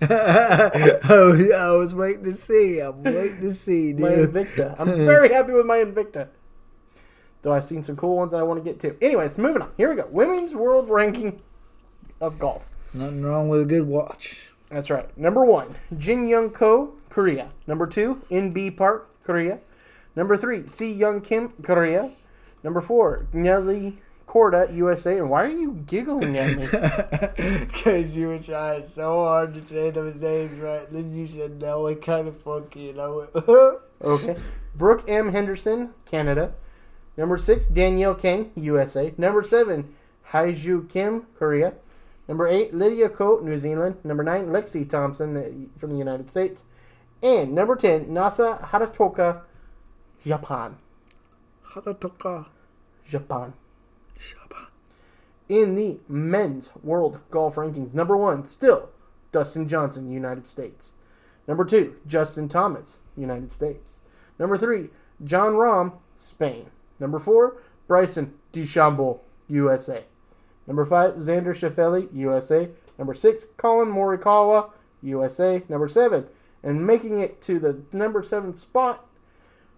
oh, 1.08 1.50
I 1.54 1.76
was 1.76 1.94
waiting 1.94 2.24
to 2.24 2.34
see. 2.34 2.80
I'm 2.80 3.02
waiting 3.02 3.40
to 3.42 3.54
see, 3.54 3.92
my. 3.92 4.10
Invicta. 4.10 4.74
I'm 4.78 4.88
very 4.88 5.32
happy 5.32 5.52
with 5.52 5.66
my 5.66 5.78
Invicta. 5.78 6.28
Though 7.42 7.52
I've 7.52 7.64
seen 7.64 7.84
some 7.84 7.96
cool 7.96 8.16
ones 8.16 8.32
that 8.32 8.38
I 8.38 8.42
want 8.42 8.62
to 8.62 8.68
get 8.68 8.80
to. 8.80 8.96
Anyways, 9.04 9.36
moving 9.38 9.62
on. 9.62 9.70
Here 9.76 9.90
we 9.90 9.96
go. 9.96 10.06
Women's 10.10 10.54
world 10.54 10.88
ranking 10.88 11.40
of 12.20 12.38
golf. 12.38 12.66
Nothing 12.92 13.22
wrong 13.22 13.48
with 13.48 13.60
a 13.60 13.64
good 13.66 13.86
watch. 13.86 14.50
That's 14.70 14.90
right. 14.90 15.16
Number 15.16 15.44
one, 15.44 15.74
Jin 15.98 16.26
Young 16.26 16.50
Ko, 16.50 16.94
Korea. 17.10 17.50
Number 17.66 17.86
two, 17.86 18.22
Inbee 18.30 18.74
Park, 18.76 19.08
Korea. 19.24 19.58
Number 20.16 20.36
three, 20.36 20.66
Sei 20.66 20.90
Young 20.90 21.20
Kim, 21.20 21.52
Korea. 21.62 22.10
Number 22.62 22.80
four, 22.80 23.26
Nelly 23.32 23.98
Corda, 24.34 24.68
USA. 24.72 25.18
And 25.18 25.30
why 25.30 25.44
are 25.44 25.48
you 25.48 25.74
giggling 25.86 26.36
at 26.36 26.56
me? 26.56 26.66
Because 27.68 28.16
you 28.16 28.26
were 28.26 28.40
trying 28.40 28.84
so 28.84 29.22
hard 29.22 29.54
to 29.54 29.64
say 29.64 29.90
those 29.90 30.16
names 30.16 30.58
right. 30.58 30.90
Then 30.90 31.14
you 31.14 31.28
said 31.28 31.60
Nelly 31.60 31.94
kind 31.94 32.26
of 32.26 32.36
funky, 32.42 32.90
and 32.90 33.00
I 33.00 33.06
went, 33.06 33.30
Okay. 34.02 34.36
Brooke 34.74 35.08
M. 35.08 35.30
Henderson, 35.30 35.94
Canada. 36.04 36.52
Number 37.16 37.38
six, 37.38 37.68
Danielle 37.68 38.16
Kang, 38.16 38.50
USA. 38.56 39.14
Number 39.16 39.44
seven, 39.44 39.94
Haiju 40.32 40.90
Kim, 40.90 41.26
Korea. 41.38 41.74
Number 42.26 42.48
eight, 42.48 42.74
Lydia 42.74 43.10
Ko, 43.10 43.38
New 43.38 43.56
Zealand. 43.56 43.98
Number 44.02 44.24
nine, 44.24 44.46
Lexi 44.46 44.88
Thompson 44.88 45.36
uh, 45.36 45.78
from 45.78 45.92
the 45.92 45.98
United 45.98 46.28
States. 46.28 46.64
And 47.22 47.54
number 47.54 47.76
ten, 47.76 48.06
Nasa 48.06 48.60
Haratoka, 48.70 49.42
Japan. 50.26 50.74
Haratoka. 51.68 52.46
Japan. 53.08 53.52
Shaban. 54.24 54.66
In 55.48 55.74
the 55.74 55.98
men's 56.08 56.70
world 56.82 57.20
golf 57.30 57.56
rankings, 57.56 57.94
number 57.94 58.16
one, 58.16 58.46
still 58.46 58.88
Dustin 59.32 59.68
Johnson, 59.68 60.10
United 60.10 60.46
States. 60.46 60.92
Number 61.46 61.64
two, 61.64 61.96
Justin 62.06 62.48
Thomas, 62.48 62.98
United 63.16 63.52
States. 63.52 63.98
Number 64.38 64.56
three, 64.56 64.88
Jon 65.22 65.52
Rahm, 65.52 65.92
Spain. 66.16 66.66
Number 66.98 67.18
four, 67.18 67.58
Bryson 67.86 68.34
DeChambeau, 68.52 69.20
USA. 69.48 70.04
Number 70.66 70.84
five, 70.84 71.14
Xander 71.14 71.48
Schauffele, 71.48 72.08
USA. 72.12 72.70
Number 72.98 73.14
six, 73.14 73.46
Collin 73.56 73.88
Morikawa, 73.88 74.70
USA. 75.02 75.62
Number 75.68 75.88
seven, 75.88 76.26
and 76.62 76.86
making 76.86 77.18
it 77.18 77.42
to 77.42 77.58
the 77.58 77.82
number 77.92 78.22
seven 78.22 78.54
spot, 78.54 79.06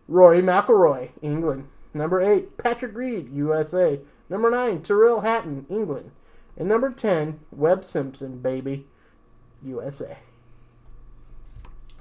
Rory 0.07 0.41
McIlroy, 0.41 1.11
England. 1.21 1.67
Number 1.93 2.21
eight, 2.21 2.59
Patrick 2.59 2.95
Reed, 2.95 3.31
USA. 3.33 3.99
Number 4.29 4.51
nine, 4.51 4.83
Tyrrell 4.83 5.21
Hatton, 5.21 5.67
England. 5.69 6.11
And 6.57 6.69
number 6.69 6.91
ten, 6.91 7.41
Webb 7.51 7.85
Simpson, 7.85 8.39
baby, 8.39 8.87
USA. 9.63 10.19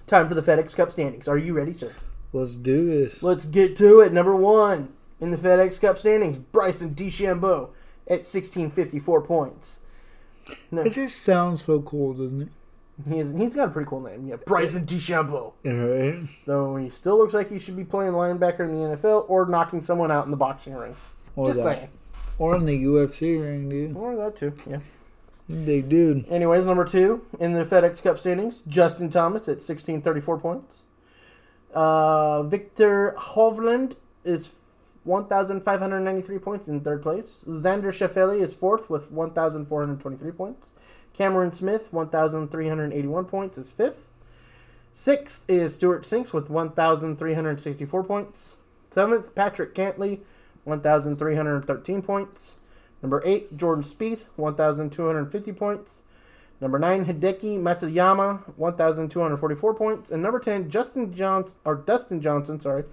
Time 0.07 0.27
for 0.27 0.35
the 0.35 0.41
FedEx 0.41 0.75
Cup 0.75 0.91
standings. 0.91 1.27
Are 1.27 1.37
you 1.37 1.53
ready, 1.53 1.73
sir? 1.73 1.91
Let's 2.31 2.51
do 2.53 2.85
this. 2.85 3.23
Let's 3.23 3.45
get 3.45 3.75
to 3.77 4.01
it. 4.01 4.13
Number 4.13 4.35
one 4.35 4.89
in 5.19 5.31
the 5.31 5.37
FedEx 5.37 5.79
Cup 5.81 5.97
standings, 5.97 6.37
Bryson 6.37 6.93
DeChambeau 6.93 7.69
at 8.07 8.19
1654 8.25 9.21
points. 9.21 9.79
No, 10.69 10.81
It 10.83 10.91
just 10.93 11.21
sounds 11.23 11.63
so 11.63 11.81
cool, 11.81 12.13
doesn't 12.13 12.41
it? 12.43 12.49
he 13.09 13.19
is, 13.19 13.31
he's 13.33 13.55
got 13.55 13.69
a 13.69 13.71
pretty 13.71 13.89
cool 13.89 13.99
name. 14.01 14.27
Yeah, 14.27 14.35
Bryson 14.37 14.85
DeChambeau. 14.85 15.53
Right? 15.65 16.29
Though 16.45 16.75
he 16.77 16.89
still 16.89 17.17
looks 17.17 17.33
like 17.33 17.49
he 17.49 17.57
should 17.59 17.75
be 17.75 17.83
playing 17.83 18.11
linebacker 18.13 18.61
in 18.61 18.67
the 18.75 18.95
NFL 18.95 19.25
or 19.27 19.47
knocking 19.47 19.81
someone 19.81 20.11
out 20.11 20.25
in 20.25 20.31
the 20.31 20.37
boxing 20.37 20.75
ring. 20.75 20.95
Or 21.35 21.45
Just 21.47 21.57
that. 21.63 21.77
saying. 21.77 21.89
Or 22.37 22.55
in 22.55 22.65
the 22.65 22.83
UFC 22.83 23.41
ring, 23.41 23.69
dude. 23.69 23.95
Or 23.95 24.15
that 24.15 24.35
too. 24.35 24.53
Yeah. 24.69 24.79
Big 25.47 25.89
dude. 25.89 26.27
Anyways, 26.29 26.65
number 26.65 26.85
two 26.85 27.25
in 27.39 27.53
the 27.53 27.63
FedEx 27.63 28.01
Cup 28.01 28.17
standings, 28.17 28.63
Justin 28.67 29.09
Thomas 29.09 29.43
at 29.43 29.57
1634 29.57 30.39
points. 30.39 30.85
Uh, 31.73 32.43
Viktor 32.43 33.15
Hovland 33.17 33.95
is 34.23 34.49
1,593 35.03 36.39
points 36.39 36.67
in 36.67 36.81
third 36.81 37.03
place. 37.03 37.45
Xander 37.47 37.91
Schauffele 37.91 38.41
is 38.41 38.53
fourth 38.53 38.89
with 38.89 39.11
1,423 39.11 40.31
points. 40.31 40.71
Cameron 41.13 41.51
Smith, 41.51 41.93
1,381 41.93 43.25
points, 43.25 43.57
is 43.57 43.71
fifth. 43.71 44.07
Sixth 44.93 45.45
is 45.47 45.75
Stewart 45.75 46.05
Sinks 46.05 46.33
with 46.33 46.49
1,364 46.49 48.03
points. 48.03 48.55
Seventh, 48.89 49.35
Patrick 49.35 49.75
Cantlay, 49.75 50.21
1,313 50.65 52.01
points. 52.01 52.55
Number 53.01 53.21
eight, 53.25 53.55
Jordan 53.55 53.83
Spieth, 53.83 54.25
1,250 54.35 55.51
points. 55.53 56.03
Number 56.61 56.79
nine, 56.79 57.05
Hideki 57.05 57.59
Matsuyama, 57.59 58.39
1,244 58.57 59.73
points. 59.73 60.11
And 60.11 60.23
number 60.23 60.39
10, 60.39 60.69
Justin 60.69 61.13
Johnson, 61.13 61.59
or 61.65 61.75
Dustin 61.75 62.21
Johnson, 62.21 62.59
sorry, 62.59 62.85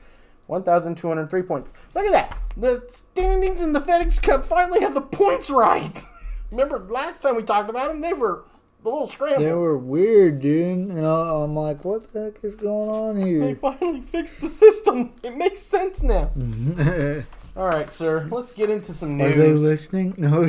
1,203 0.46 1.42
points. 1.42 1.72
Look 1.94 2.04
at 2.04 2.12
that. 2.12 2.38
The 2.56 2.84
standings 2.88 3.62
in 3.62 3.72
the 3.72 3.80
FedEx 3.80 4.22
Cup 4.22 4.46
finally 4.46 4.80
have 4.80 4.94
the 4.94 5.00
points 5.00 5.48
right. 5.48 6.04
Remember 6.50 6.78
last 6.78 7.22
time 7.22 7.36
we 7.36 7.42
talked 7.42 7.70
about 7.70 7.88
them, 7.88 8.00
they 8.00 8.12
were 8.12 8.44
a 8.84 8.88
little 8.88 9.06
scrambled. 9.06 9.40
They 9.40 9.54
were 9.54 9.78
weird, 9.78 10.40
dude. 10.40 10.90
And 10.90 11.06
I'm 11.06 11.54
like, 11.54 11.84
what 11.84 12.12
the 12.12 12.24
heck 12.24 12.44
is 12.44 12.54
going 12.54 12.90
on 12.90 13.22
here? 13.22 13.40
They 13.40 13.54
finally 13.54 14.02
fixed 14.02 14.40
the 14.40 14.48
system. 14.48 15.12
It 15.22 15.36
makes 15.36 15.62
sense 15.62 16.02
now. 16.02 16.30
All 17.56 17.66
right, 17.66 17.92
sir. 17.92 18.26
Let's 18.30 18.50
get 18.52 18.70
into 18.70 18.92
some 18.94 19.16
news. 19.18 19.34
Are 19.34 19.38
they 19.38 19.52
listening? 19.52 20.14
No. 20.18 20.42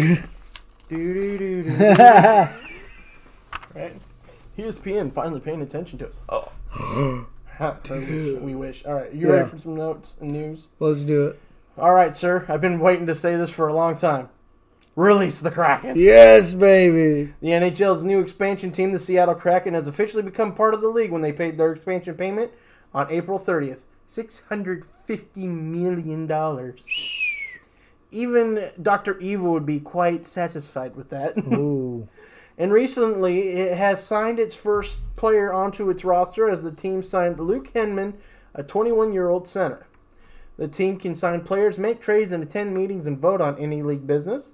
Right? 3.75 3.95
ESPN 4.57 5.11
finally 5.11 5.39
paying 5.39 5.61
attention 5.61 5.97
to 5.99 6.07
us. 6.09 6.19
Oh. 6.29 6.51
we 7.89 7.99
wish. 7.99 8.41
We 8.41 8.55
wish. 8.55 8.85
All 8.85 8.93
right, 8.93 9.11
you 9.13 9.27
Yeah. 9.27 9.33
ready 9.33 9.49
for 9.49 9.57
some 9.57 9.75
notes 9.75 10.15
and 10.21 10.31
news? 10.31 10.69
Let's 10.79 11.01
do 11.03 11.27
it. 11.27 11.39
All 11.77 11.91
right, 11.93 12.15
sir. 12.15 12.45
I've 12.47 12.61
been 12.61 12.79
waiting 12.79 13.07
to 13.07 13.15
say 13.15 13.35
this 13.35 13.49
for 13.49 13.67
a 13.67 13.73
long 13.73 13.95
time. 13.95 14.29
Release 14.95 15.39
the 15.39 15.49
Kraken. 15.49 15.97
Yes, 15.97 16.53
baby. 16.53 17.33
The 17.41 17.47
NHL's 17.47 18.03
new 18.03 18.19
expansion 18.19 18.71
team, 18.71 18.91
the 18.91 18.99
Seattle 18.99 19.33
Kraken, 19.33 19.73
has 19.73 19.87
officially 19.87 20.21
become 20.21 20.53
part 20.53 20.75
of 20.75 20.81
the 20.81 20.89
league 20.89 21.09
when 21.11 21.23
they 21.23 21.31
paid 21.31 21.57
their 21.57 21.71
expansion 21.71 22.13
payment 22.13 22.51
on 22.93 23.09
April 23.09 23.39
30th. 23.39 23.79
$650 25.07 25.35
million. 25.37 26.73
Even 28.11 28.69
Dr. 28.81 29.19
Evil 29.19 29.51
would 29.53 29.65
be 29.65 29.79
quite 29.79 30.27
satisfied 30.27 30.95
with 30.95 31.09
that. 31.09 31.37
Ooh. 31.53 32.07
And 32.57 32.71
recently, 32.71 33.49
it 33.49 33.77
has 33.77 34.05
signed 34.05 34.39
its 34.39 34.55
first 34.55 34.99
player 35.15 35.51
onto 35.51 35.89
its 35.89 36.05
roster 36.05 36.49
as 36.49 36.61
the 36.61 36.71
team 36.71 37.01
signed 37.01 37.39
Luke 37.39 37.73
Henman, 37.73 38.13
a 38.53 38.61
21 38.61 39.13
year 39.13 39.29
old 39.29 39.47
center. 39.47 39.87
The 40.57 40.67
team 40.67 40.97
can 40.97 41.15
sign 41.15 41.41
players, 41.41 41.79
make 41.79 41.99
trades, 41.99 42.31
and 42.31 42.43
attend 42.43 42.75
meetings 42.75 43.07
and 43.07 43.17
vote 43.17 43.41
on 43.41 43.57
any 43.57 43.81
league 43.81 44.05
business. 44.05 44.51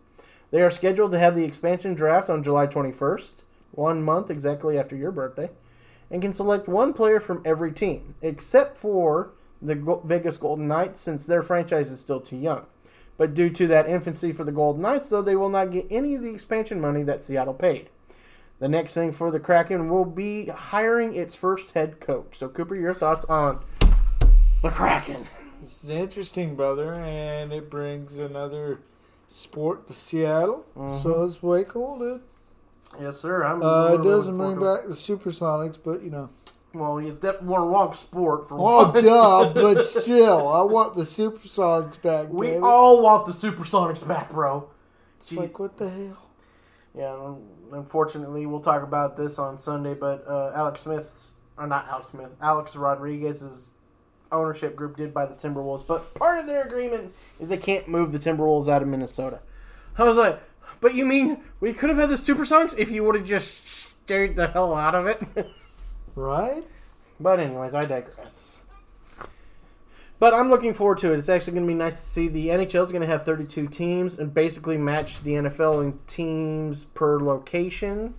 They 0.51 0.61
are 0.61 0.71
scheduled 0.71 1.11
to 1.11 1.19
have 1.19 1.35
the 1.35 1.43
expansion 1.43 1.93
draft 1.93 2.29
on 2.29 2.41
July 2.41 2.67
21st, 2.67 3.31
one 3.71 4.01
month 4.01 4.31
exactly 4.31 4.79
after 4.79 4.95
your 4.95 5.11
birthday, 5.11 5.49
and 6.09 6.21
can 6.21 6.33
select 6.33 6.69
one 6.69 6.93
player 6.93 7.19
from 7.19 7.41
every 7.43 7.71
team, 7.73 8.15
except 8.21 8.77
for 8.77 9.31
the 9.61 9.75
Go- 9.75 10.01
Vegas 10.05 10.37
Golden 10.37 10.67
Knights, 10.67 10.99
since 10.99 11.25
their 11.25 11.43
franchise 11.43 11.89
is 11.89 11.99
still 11.99 12.19
too 12.21 12.37
young. 12.37 12.65
But 13.17 13.33
due 13.33 13.49
to 13.49 13.67
that 13.67 13.89
infancy 13.89 14.31
for 14.31 14.43
the 14.43 14.51
Golden 14.51 14.81
Knights, 14.81 15.09
though, 15.09 15.21
they 15.21 15.35
will 15.35 15.49
not 15.49 15.71
get 15.71 15.87
any 15.89 16.15
of 16.15 16.21
the 16.21 16.33
expansion 16.33 16.79
money 16.79 17.03
that 17.03 17.21
Seattle 17.23 17.53
paid. 17.53 17.89
The 18.59 18.69
next 18.69 18.93
thing 18.93 19.11
for 19.11 19.31
the 19.31 19.39
Kraken 19.39 19.89
will 19.89 20.05
be 20.05 20.47
hiring 20.47 21.13
its 21.15 21.35
first 21.35 21.71
head 21.71 21.99
coach. 21.99 22.37
So, 22.39 22.47
Cooper, 22.49 22.75
your 22.75 22.93
thoughts 22.93 23.25
on 23.25 23.59
the 24.61 24.69
Kraken? 24.69 25.27
This 25.61 25.83
is 25.83 25.89
interesting, 25.89 26.55
brother, 26.55 26.93
and 26.93 27.51
it 27.51 27.69
brings 27.69 28.17
another 28.17 28.79
sport 29.27 29.87
to 29.87 29.93
Seattle. 29.93 30.65
So 31.01 31.23
it's 31.23 31.43
way 31.43 31.65
cool, 31.65 31.99
dude. 31.99 32.21
Yes, 32.99 33.19
sir. 33.19 33.43
I'm 33.43 33.61
Uh, 33.61 33.93
it 33.93 34.03
doesn't 34.03 34.37
bring 34.37 34.55
forward 34.57 34.81
back 34.81 34.87
the 34.87 34.95
Supersonics, 34.95 35.77
but 35.83 36.01
you 36.01 36.09
know. 36.09 36.29
Well, 36.73 37.01
you 37.01 37.17
that 37.21 37.43
more 37.43 37.67
wrong 37.69 37.93
sport 37.93 38.47
for 38.47 38.55
Oh, 38.59 38.91
one. 38.91 39.03
duh, 39.03 39.53
but 39.53 39.83
still, 39.85 40.47
I 40.47 40.61
want 40.61 40.93
the 40.95 41.01
Supersonics 41.01 41.99
back, 42.01 42.27
We 42.29 42.47
baby. 42.47 42.59
all 42.63 43.01
want 43.01 43.25
the 43.25 43.31
Supersonics 43.31 44.07
back, 44.07 44.29
bro. 44.29 44.69
It's 45.17 45.31
like, 45.31 45.57
what 45.57 45.77
the 45.77 45.89
hell? 45.89 46.25
Yeah, 46.95 47.33
unfortunately, 47.75 48.45
we'll 48.45 48.59
talk 48.61 48.83
about 48.83 49.17
this 49.17 49.39
on 49.39 49.57
Sunday, 49.57 49.93
but 49.95 50.25
uh, 50.27 50.51
Alex 50.55 50.81
Smith's, 50.81 51.31
or 51.57 51.65
not 51.67 51.87
Alex 51.89 52.07
Smith, 52.09 52.29
Alex 52.41 52.75
Rodriguez's 52.75 53.71
ownership 54.31 54.75
group 54.75 54.95
did 54.95 55.11
buy 55.13 55.25
the 55.25 55.33
Timberwolves, 55.33 55.85
but 55.85 56.13
part 56.13 56.39
of 56.39 56.45
their 56.45 56.63
agreement 56.63 57.13
is 57.39 57.49
they 57.49 57.57
can't 57.57 57.87
move 57.87 58.11
the 58.11 58.19
Timberwolves 58.19 58.67
out 58.67 58.81
of 58.83 58.87
Minnesota. 58.87 59.39
I 59.97 60.03
was 60.03 60.17
like, 60.17 60.39
but 60.81 60.93
you 60.93 61.03
mean 61.05 61.39
we 61.59 61.73
could 61.73 61.89
have 61.89 61.97
had 61.97 62.09
the 62.09 62.15
Supersonics 62.15 62.77
if 62.77 62.91
you 62.91 63.03
would 63.03 63.15
have 63.15 63.25
just 63.25 63.67
stayed 63.67 64.35
the 64.35 64.47
hell 64.47 64.75
out 64.75 64.93
of 64.95 65.07
it? 65.07 65.21
Right? 66.19 66.65
But 67.17 67.39
anyways, 67.39 67.73
I 67.73 67.81
digress. 67.81 68.65
But 70.19 70.33
I'm 70.33 70.49
looking 70.49 70.73
forward 70.73 70.97
to 70.99 71.13
it. 71.13 71.17
It's 71.17 71.29
actually 71.29 71.53
going 71.53 71.65
to 71.65 71.71
be 71.71 71.77
nice 71.77 71.95
to 71.95 72.05
see 72.05 72.27
the 72.27 72.49
NHL 72.49 72.83
is 72.83 72.91
going 72.91 73.01
to 73.01 73.07
have 73.07 73.23
32 73.23 73.67
teams 73.67 74.19
and 74.19 74.33
basically 74.33 74.77
match 74.77 75.23
the 75.23 75.31
NFL 75.31 75.81
in 75.81 75.97
teams 76.07 76.83
per 76.83 77.21
location. 77.21 78.15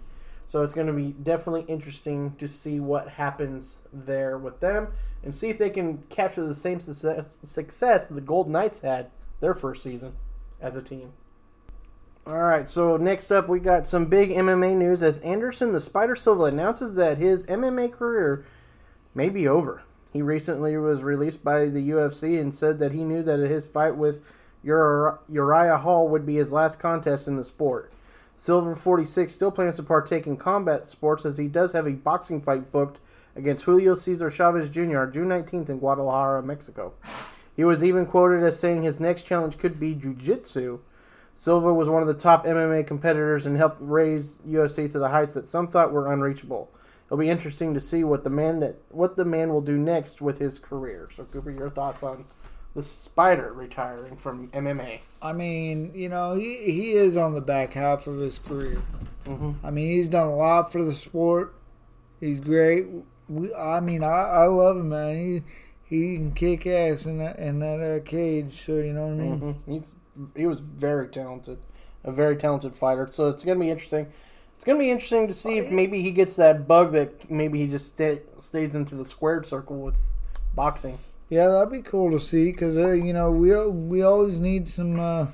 So 0.49 0.63
it's 0.63 0.73
going 0.73 0.87
to 0.87 0.95
be 0.95 1.13
definitely 1.13 1.67
interesting 1.69 2.35
to 2.39 2.49
see 2.49 2.81
what 2.81 3.07
happens 3.07 3.77
there 3.93 4.39
with 4.39 4.61
them 4.61 4.89
and 5.23 5.37
see 5.37 5.51
if 5.51 5.59
they 5.59 5.69
can 5.69 5.99
capture 6.09 6.43
the 6.43 6.55
same 6.55 6.81
success, 6.81 7.37
success 7.45 8.09
the 8.09 8.23
Golden 8.23 8.53
Knights 8.53 8.81
had 8.81 9.11
their 9.41 9.55
first 9.55 9.83
season 9.83 10.15
as 10.59 10.75
a 10.75 10.83
team. 10.83 11.13
All 12.31 12.37
right, 12.37 12.69
so 12.69 12.97
next 12.97 13.33
up 13.33 13.49
we 13.49 13.59
got 13.59 13.89
some 13.89 14.05
big 14.05 14.31
MMA 14.31 14.77
news 14.77 15.03
as 15.03 15.19
Anderson 15.19 15.73
the 15.73 15.81
Spider 15.81 16.15
Silva 16.15 16.45
announces 16.45 16.95
that 16.95 17.19
his 17.19 17.45
MMA 17.47 17.93
career 17.93 18.47
may 19.17 19.29
be 19.29 19.49
over. 19.49 19.83
He 20.13 20.23
recently 20.23 20.77
was 20.77 21.03
released 21.03 21.43
by 21.43 21.65
the 21.65 21.91
UFC 21.91 22.41
and 22.41 22.55
said 22.55 22.79
that 22.79 22.93
he 22.93 23.03
knew 23.03 23.25
that 23.25 23.41
his 23.41 23.67
fight 23.67 23.97
with 23.97 24.23
Uriah 24.63 25.79
Hall 25.79 26.07
would 26.07 26.25
be 26.25 26.37
his 26.37 26.53
last 26.53 26.79
contest 26.79 27.27
in 27.27 27.35
the 27.35 27.43
sport. 27.43 27.93
Silva 28.37 28.77
46 28.77 29.35
still 29.35 29.51
plans 29.51 29.75
to 29.75 29.83
partake 29.83 30.29
in 30.29 30.37
combat 30.37 30.89
sports 30.89 31.27
as 31.27 31.37
he 31.37 31.49
does 31.49 31.73
have 31.73 31.89
a 31.89 31.95
boxing 31.95 32.41
fight 32.41 32.71
booked 32.71 33.01
against 33.35 33.65
Julio 33.65 33.97
Cesar 33.97 34.31
Chavez 34.31 34.71
Jr. 34.71 35.07
June 35.07 35.31
19th 35.31 35.69
in 35.69 35.81
Guadalajara, 35.81 36.45
Mexico. 36.45 36.93
He 37.57 37.65
was 37.65 37.83
even 37.83 38.07
quoted 38.07 38.45
as 38.45 38.57
saying 38.57 38.85
his 38.85 39.01
next 39.01 39.25
challenge 39.25 39.59
could 39.59 39.81
be 39.81 39.95
jiu-jitsu. 39.95 40.79
Silva 41.35 41.73
was 41.73 41.89
one 41.89 42.03
of 42.03 42.09
the 42.09 42.15
top 42.15 42.45
MMA 42.45 42.87
competitors 42.87 43.47
and 43.47 43.57
helped 43.57 43.79
raise 43.81 44.37
UFC 44.47 44.91
to 44.93 44.99
the 44.99 45.09
heights 45.09 45.35
that 45.35 45.47
some 45.47 45.67
thought 45.67 45.93
were 45.93 46.13
unreachable. 46.13 46.71
It'll 47.07 47.17
be 47.17 47.31
interesting 47.31 47.75
to 47.75 47.81
see 47.81 48.05
what 48.05 48.25
the 48.25 48.31
man 48.31 48.61
that 48.61 48.77
what 48.91 49.17
the 49.17 49.25
man 49.25 49.51
will 49.51 49.63
do 49.63 49.77
next 49.77 50.21
with 50.21 50.39
his 50.39 50.59
career. 50.59 51.09
So, 51.15 51.25
Cooper, 51.25 51.51
your 51.51 51.69
thoughts 51.69 52.03
on 52.03 52.25
the 52.75 52.83
Spider 52.83 53.53
retiring 53.53 54.17
from 54.17 54.49
MMA? 54.49 55.01
I 55.21 55.33
mean, 55.33 55.93
you 55.95 56.09
know, 56.09 56.35
he, 56.35 56.57
he 56.71 56.93
is 56.93 57.17
on 57.17 57.35
the 57.35 57.41
back 57.41 57.73
half 57.73 58.07
of 58.07 58.21
his 58.21 58.39
career. 58.39 58.81
Mm-hmm. 59.25 59.67
I 59.67 59.71
mean, 59.71 59.91
he's 59.91 60.09
done 60.09 60.29
a 60.29 60.37
lot 60.37 60.71
for 60.71 60.85
the 60.85 60.95
sport. 60.95 61.55
He's 62.21 62.41
great. 62.41 62.87
We, 63.29 63.55
I 63.55 63.81
mean, 63.81 64.03
I, 64.03 64.07
I 64.07 64.47
love 64.47 64.77
him, 64.77 64.91
man. 64.91 65.17
He 65.17 65.43
he 65.85 66.15
can 66.15 66.33
kick 66.33 66.67
ass 66.67 67.07
in 67.07 67.19
that 67.19 67.39
in 67.39 67.59
that 67.59 67.81
uh, 67.81 68.05
cage. 68.05 68.65
So 68.65 68.77
you 68.77 68.93
know 68.93 69.09
what 69.09 69.13
I 69.13 69.17
mean. 69.17 69.41
Mm-hmm. 69.41 69.73
He's 69.73 69.93
he 70.37 70.47
was 70.47 70.61
very 70.61 71.09
talented, 71.09 71.59
a 72.05 72.13
very 72.13 72.37
talented 72.37 72.75
fighter. 72.75 73.09
So 73.11 73.29
it's 73.29 73.43
gonna 73.43 73.61
be 73.61 73.71
interesting. 73.71 74.13
It's 74.57 74.65
gonna 74.65 74.79
be 74.79 74.91
interesting 74.91 75.27
to 75.27 75.35
see 75.35 75.59
if 75.59 75.71
maybe 75.71 76.03
he 76.03 76.11
gets 76.11 76.37
that 76.37 76.69
bug 76.69 76.93
that 76.93 77.31
maybe 77.31 77.59
he 77.61 77.67
just 77.67 77.87
stay, 77.87 78.21
stays 78.41 78.75
into 78.75 78.95
the 78.95 79.05
squared 79.05 79.47
circle 79.47 79.79
with 79.81 79.97
boxing. 80.55 80.99
Yeah, 81.31 81.47
that'd 81.47 81.71
be 81.71 81.81
cool 81.81 82.11
to 82.11 82.21
see 82.21 82.51
because 82.51 82.77
uh, 82.77 82.91
you 82.91 83.13
know 83.13 83.31
we 83.31 83.55
we 83.69 84.03
always 84.03 84.41
need 84.41 84.67
some 84.69 84.99
uh, 84.99 85.29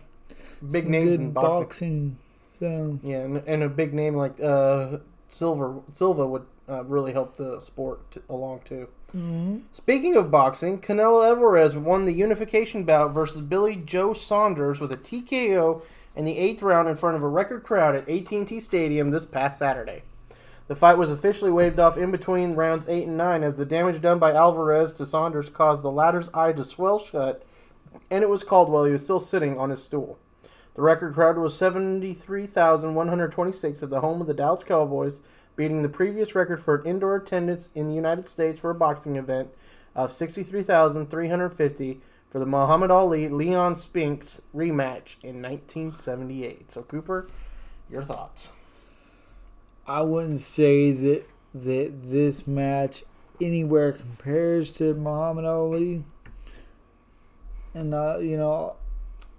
Big 0.71 0.85
some 0.85 0.93
names 0.93 1.11
good 1.11 1.21
in 1.21 1.31
boxing. 1.33 2.11
boxing. 2.11 2.19
So 2.61 3.01
Yeah, 3.03 3.19
and, 3.19 3.37
and 3.47 3.63
a 3.63 3.69
big 3.69 3.93
name 3.93 4.15
like 4.15 4.41
uh, 4.41 4.99
Silver 5.29 5.81
Silva 5.93 6.27
would 6.27 6.47
uh, 6.69 6.85
really 6.85 7.13
help 7.13 7.37
the 7.37 7.61
sport 7.61 8.11
t- 8.13 8.21
along 8.29 8.61
too. 8.65 8.89
Speaking 9.73 10.17
of 10.17 10.31
boxing, 10.31 10.81
Canelo 10.81 11.27
Alvarez 11.27 11.77
won 11.77 12.05
the 12.05 12.13
unification 12.13 12.85
bout 12.85 13.15
versus 13.15 13.41
Billy 13.41 13.77
Joe 13.77 14.13
Saunders 14.13 14.81
with 14.81 14.93
a 14.93 14.97
TKO 14.97 15.83
in 16.17 16.25
the 16.25 16.37
eighth 16.37 16.63
round 16.63 16.89
in 16.89 16.97
front 16.97 17.17
of 17.17 17.23
a 17.23 17.29
record 17.29 17.63
crowd 17.63 17.95
at 17.95 18.09
AT&T 18.09 18.61
Stadium 18.61 19.11
this 19.11 19.25
past 19.25 19.59
Saturday. 19.59 20.03
The 20.69 20.75
fight 20.75 20.99
was 20.99 21.13
officially 21.13 21.53
waved 21.53 21.79
off 21.79 21.97
in 21.97 22.11
between 22.11 22.57
rounds 22.57 22.89
eight 22.89 23.07
and 23.07 23.17
nine 23.17 23.45
as 23.45 23.57
the 23.57 23.65
damage 23.65 24.03
done 24.03 24.19
by 24.19 24.35
Alvarez 24.35 24.93
to 24.95 25.07
Saunders 25.07 25.51
caused 25.51 25.83
the 25.83 25.91
latter's 25.91 26.29
eye 26.35 26.51
to 26.53 26.65
swell 26.65 26.99
shut, 26.99 27.45
and 28.11 28.25
it 28.25 28.29
was 28.29 28.43
called 28.43 28.69
while 28.69 28.83
he 28.85 28.93
was 28.93 29.05
still 29.05 29.21
sitting 29.21 29.57
on 29.57 29.71
his 29.71 29.85
stool. 29.85 30.19
The 30.75 30.83
record 30.83 31.15
crowd 31.15 31.39
was 31.39 31.57
73,126 31.57 33.83
at 33.83 33.89
the 33.89 34.01
home 34.01 34.21
of 34.21 34.27
the 34.27 34.35
Dallas 34.35 34.65
Cowboys, 34.65 35.21
beating 35.57 35.83
the 35.83 35.89
previous 35.89 36.35
record 36.35 36.63
for 36.63 36.77
an 36.77 36.87
indoor 36.87 37.17
attendance 37.17 37.69
in 37.75 37.89
the 37.89 37.95
United 37.95 38.29
States 38.29 38.61
for 38.61 38.71
a 38.71 38.75
boxing 38.75 39.17
event 39.17 39.49
of 39.95 40.13
63,350 40.13 42.01
for 42.31 42.39
the 42.39 42.47
Muhammad 42.47 42.91
Ali 42.91 43.29
Leon 43.29 43.77
Spinks 43.77 44.41
rematch 44.55 45.17
in 45.23 45.43
1978. 45.43 46.71
So, 46.73 46.83
Cooper, 46.83 47.29
your 47.91 48.03
thoughts? 48.03 48.53
I 49.87 50.03
wouldn't 50.03 50.41
say 50.41 50.93
that 50.93 51.25
that 51.55 52.11
this 52.11 52.47
match 52.47 53.03
anywhere 53.41 53.93
compares 53.93 54.75
to 54.75 54.93
Muhammad 54.95 55.47
Ali 55.47 56.05
and 57.75 57.95
uh, 57.95 58.19
you 58.19 58.37
know 58.37 58.77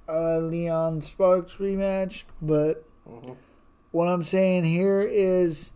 uh, 0.08 0.40
Leon 0.40 1.02
Sparks 1.02 1.56
rematch, 1.56 2.24
but 2.42 2.88
what 3.92 4.08
I'm 4.08 4.24
saying 4.24 4.66
here 4.66 5.02
is, 5.02 5.72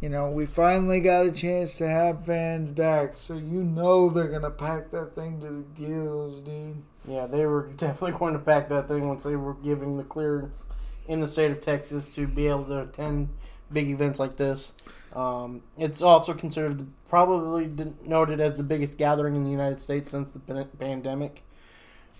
you 0.00 0.08
know, 0.08 0.30
we 0.30 0.46
finally 0.46 1.00
got 1.00 1.26
a 1.26 1.32
chance 1.32 1.76
to 1.78 1.88
have 1.88 2.24
fans 2.24 2.70
back, 2.70 3.16
so 3.16 3.34
you 3.34 3.62
know 3.62 4.08
they're 4.08 4.28
gonna 4.28 4.50
pack 4.50 4.90
that 4.90 5.14
thing 5.14 5.40
to 5.40 5.46
the 5.46 5.86
gills, 5.86 6.40
dude. 6.42 6.82
Yeah, 7.08 7.26
they 7.26 7.46
were 7.46 7.68
definitely 7.76 8.18
going 8.18 8.34
to 8.34 8.38
pack 8.38 8.68
that 8.68 8.88
thing 8.88 9.08
once 9.08 9.22
they 9.22 9.36
were 9.36 9.54
giving 9.54 9.96
the 9.96 10.04
clearance 10.04 10.66
in 11.08 11.20
the 11.20 11.28
state 11.28 11.50
of 11.50 11.60
Texas 11.60 12.14
to 12.14 12.26
be 12.26 12.46
able 12.46 12.64
to 12.66 12.82
attend 12.82 13.28
big 13.72 13.88
events 13.88 14.18
like 14.18 14.36
this. 14.36 14.72
Um, 15.14 15.62
it's 15.76 16.02
also 16.02 16.34
considered 16.34 16.86
probably 17.08 17.68
noted 18.04 18.40
as 18.40 18.56
the 18.56 18.62
biggest 18.62 18.96
gathering 18.96 19.34
in 19.34 19.44
the 19.44 19.50
United 19.50 19.80
States 19.80 20.10
since 20.10 20.30
the 20.32 20.66
pandemic. 20.78 21.42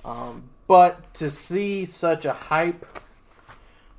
Um, 0.05 0.45
but 0.67 1.13
to 1.15 1.31
see 1.31 1.85
such 1.85 2.25
a 2.25 2.33
hype 2.33 2.87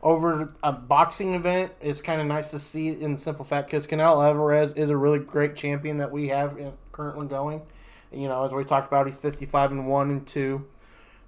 over 0.04 0.54
a 0.64 0.72
boxing 0.72 1.36
event 1.36 1.72
is 1.82 2.02
kind 2.02 2.20
of 2.20 2.28
nice 2.28 2.52
to 2.52 2.60
see 2.60 2.90
in 2.90 3.14
the 3.14 3.20
simple 3.20 3.46
fact 3.46 3.68
because 3.68 3.86
Canelo 3.86 4.24
Alvarez 4.24 4.74
is 4.74 4.90
a 4.90 4.98
really 4.98 5.20
great 5.20 5.56
champion 5.56 5.98
that 6.00 6.12
we 6.12 6.30
have 6.30 6.58
currently 6.92 7.28
going. 7.28 7.62
You 8.12 8.28
know, 8.28 8.44
as 8.44 8.52
we 8.52 8.64
talked 8.64 8.88
about, 8.88 9.06
he's 9.06 9.18
55 9.18 9.72
and 9.72 9.88
1 9.88 10.12
and 10.12 10.28
2. 10.28 10.66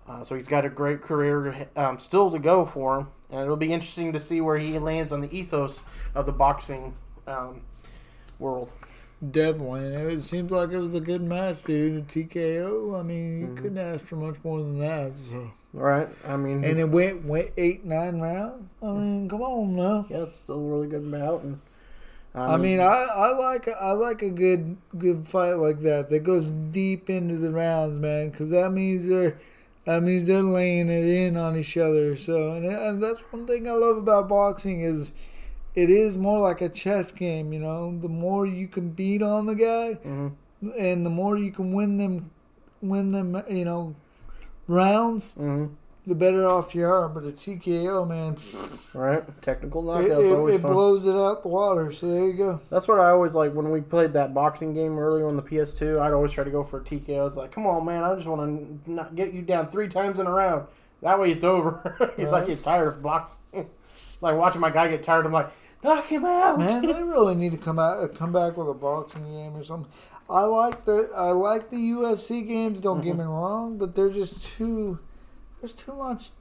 Uh, 0.08 0.24
so 0.24 0.36
he's 0.36 0.48
got 0.48 0.66
a 0.66 0.70
great 0.70 1.02
career 1.02 1.70
um, 1.76 1.98
still 1.98 2.30
to 2.30 2.40
go 2.40 2.66
for 2.66 3.00
him, 3.00 3.08
and 3.30 3.42
it'll 3.42 3.56
be 3.56 3.72
interesting 3.72 4.12
to 4.12 4.20
see 4.20 4.42
where 4.42 4.58
he 4.58 4.78
lands 4.78 5.14
on 5.14 5.22
the 5.22 5.34
ethos 5.38 5.84
of 6.14 6.26
the 6.26 6.32
boxing 6.32 6.94
um, 7.26 7.62
world. 8.38 8.74
Definitely. 9.32 10.14
It 10.14 10.22
seems 10.22 10.52
like 10.52 10.72
it 10.72 10.80
was 10.80 10.94
a 10.94 11.00
good 11.00 11.22
match, 11.22 11.64
dude. 11.64 12.10
TKO. 12.10 13.00
I 13.00 13.04
mean, 13.04 13.40
you 13.40 13.56
couldn't 13.56 13.78
ask 13.78 14.06
for 14.08 14.18
much 14.18 14.36
more 14.44 14.60
than 14.60 14.80
that. 14.80 15.18
So. 15.18 15.52
Right? 15.74 16.08
I 16.28 16.38
mean, 16.38 16.64
And 16.64 16.80
it 16.80 16.90
went 16.90 17.26
went 17.26 17.52
eight 17.58 17.84
nine 17.84 18.20
rounds. 18.20 18.70
I 18.82 18.92
mean, 18.92 19.28
come 19.28 19.42
on 19.42 19.76
now. 19.76 20.06
yeah, 20.10 20.24
it's 20.24 20.36
still 20.36 20.56
a 20.56 20.60
really 20.60 20.88
good 20.88 21.10
bout. 21.12 21.44
And, 21.44 21.60
um, 22.36 22.52
I 22.52 22.58
mean, 22.58 22.80
I, 22.80 23.08
I 23.14 23.38
like 23.38 23.68
I 23.68 23.92
like 23.92 24.22
a 24.22 24.30
good 24.30 24.78
good 24.98 25.28
fight 25.28 25.54
like 25.54 25.82
that 25.82 26.10
that 26.10 26.20
goes 26.20 26.54
deep 26.54 27.10
into 27.10 27.38
the 27.38 27.52
rounds, 27.52 27.98
man, 27.98 28.30
because 28.30 28.52
that 28.52 28.72
means 28.72 29.08
they're 29.08 29.40
that 29.86 30.02
means 30.02 30.28
they're 30.28 30.42
laying 30.42 30.90
it 30.90 31.06
in 31.06 31.38
on 31.38 31.58
each 31.58 31.76
other. 31.78 32.16
So, 32.16 32.54
and, 32.54 32.66
and 32.66 33.04
that's 33.04 33.22
one 33.32 33.46
thing 33.46 33.68
I 33.68 33.72
love 33.72 33.98
about 33.98 34.30
boxing 34.30 34.82
is 34.82 35.14
it 35.76 35.90
is 35.90 36.18
more 36.18 36.40
like 36.40 36.62
a 36.62 36.70
chess 36.70 37.12
game. 37.12 37.52
You 37.52 37.60
know, 37.60 37.98
the 38.00 38.10
more 38.10 38.46
you 38.46 38.68
can 38.68 38.90
beat 38.90 39.22
on 39.22 39.46
the 39.46 39.56
guy, 39.56 40.00
mm-hmm. 40.06 40.70
and 40.78 41.06
the 41.06 41.10
more 41.10 41.38
you 41.38 41.52
can 41.52 41.74
win 41.74 41.98
them, 41.98 42.32
win 42.82 43.12
them, 43.12 43.44
you 43.50 43.66
know, 43.66 43.96
rounds, 44.68 45.36
Mhm. 45.36 45.70
the 46.06 46.16
better 46.16 46.46
off 46.48 46.76
you 46.76 46.86
are. 46.86 47.08
But 47.08 47.24
a 47.24 47.32
TKO, 47.32 48.06
man, 48.06 48.36
right? 48.94 49.24
Technical 49.42 49.82
it, 49.98 50.08
knockouts 50.10 50.30
it, 50.32 50.36
always 50.36 50.56
it 50.56 50.62
fun. 50.62 50.72
blows 50.72 51.06
it 51.06 51.16
out 51.16 51.42
the 51.44 51.48
water. 51.50 51.92
So 51.92 52.08
there 52.08 52.26
you 52.26 52.34
go. 52.34 52.60
That's 52.70 52.88
what 52.88 53.00
I 53.00 53.10
always 53.12 53.34
like 53.34 53.54
when 53.54 53.72
we 53.72 53.82
played 53.82 54.14
that 54.14 54.34
boxing 54.34 54.74
game 54.74 54.98
earlier 55.00 55.28
on 55.28 55.36
the 55.36 55.42
PS2. 55.42 56.00
I'd 56.02 56.12
always 56.14 56.32
try 56.32 56.44
to 56.44 56.52
go 56.52 56.64
for 56.64 56.80
a 56.80 56.84
TKO. 56.84 57.26
It's 57.28 57.36
like, 57.38 57.52
come 57.52 57.66
on, 57.68 57.86
man, 57.86 58.04
I 58.04 58.16
just 58.16 58.28
want 58.28 58.84
to 58.86 58.92
not 58.92 59.16
get 59.16 59.34
you 59.34 59.42
down 59.42 59.68
three 59.68 59.88
times 59.88 60.20
in 60.20 60.28
a 60.28 60.32
round. 60.32 60.66
That 61.02 61.20
way 61.20 61.32
it's 61.32 61.44
over. 61.44 61.96
Because 62.18 62.32
I 62.34 62.46
get 62.46 62.64
tired 62.64 62.88
of 62.90 63.02
boxing. 63.02 63.38
like 64.22 64.38
watching 64.38 64.62
my 64.62 64.70
guy 64.70 64.88
get 64.88 65.04
tired, 65.04 65.26
I'm 65.26 65.34
like, 65.34 65.50
knock 65.84 66.06
him 66.06 66.24
out. 66.26 66.60
Man, 66.60 66.82
they 66.88 67.04
really 67.04 67.36
need 67.36 67.52
to 67.52 67.58
come 67.58 67.78
out, 67.80 68.16
come 68.16 68.32
back 68.32 68.56
with 68.56 68.70
a 68.70 68.74
boxing 68.74 69.24
game 69.26 69.56
or 69.56 69.64
something. 69.64 69.92
I 70.34 70.46
like 70.46 70.84
the 70.86 71.12
I 71.16 71.30
like 71.30 71.70
the 71.70 71.78
UFC 71.78 72.46
games. 72.48 72.82
Don't 72.82 73.02
get 73.02 73.16
me 73.16 73.24
mm-hmm. 73.24 73.32
wrong, 73.32 73.78
but 73.78 73.94
they're 73.94 74.10
just 74.10 74.44
too. 74.58 74.98
There's 75.62 75.72
too 75.72 75.94
much 75.94 76.32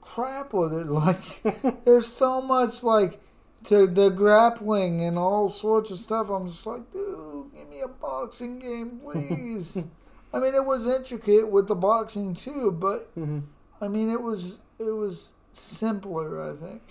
crap 0.00 0.52
with 0.52 0.74
it. 0.74 0.86
Like 0.90 1.84
there's 1.84 2.08
so 2.08 2.42
much 2.42 2.82
like 2.82 3.20
to 3.64 3.86
the 3.86 4.10
grappling 4.10 5.02
and 5.02 5.16
all 5.16 5.48
sorts 5.48 5.92
of 5.92 5.98
stuff. 5.98 6.28
I'm 6.28 6.48
just 6.48 6.66
like, 6.66 6.90
dude, 6.92 7.54
give 7.54 7.68
me 7.68 7.82
a 7.82 7.88
boxing 7.88 8.58
game, 8.58 8.98
please. 9.00 9.78
I 10.34 10.40
mean, 10.40 10.54
it 10.54 10.64
was 10.64 10.88
intricate 10.88 11.48
with 11.48 11.68
the 11.68 11.76
boxing 11.76 12.34
too, 12.34 12.72
but 12.72 13.14
mm-hmm. 13.16 13.40
I 13.80 13.86
mean, 13.86 14.10
it 14.10 14.20
was 14.20 14.58
it 14.80 14.90
was 14.90 15.30
simpler. 15.52 16.50
I 16.50 16.56
think. 16.56 16.82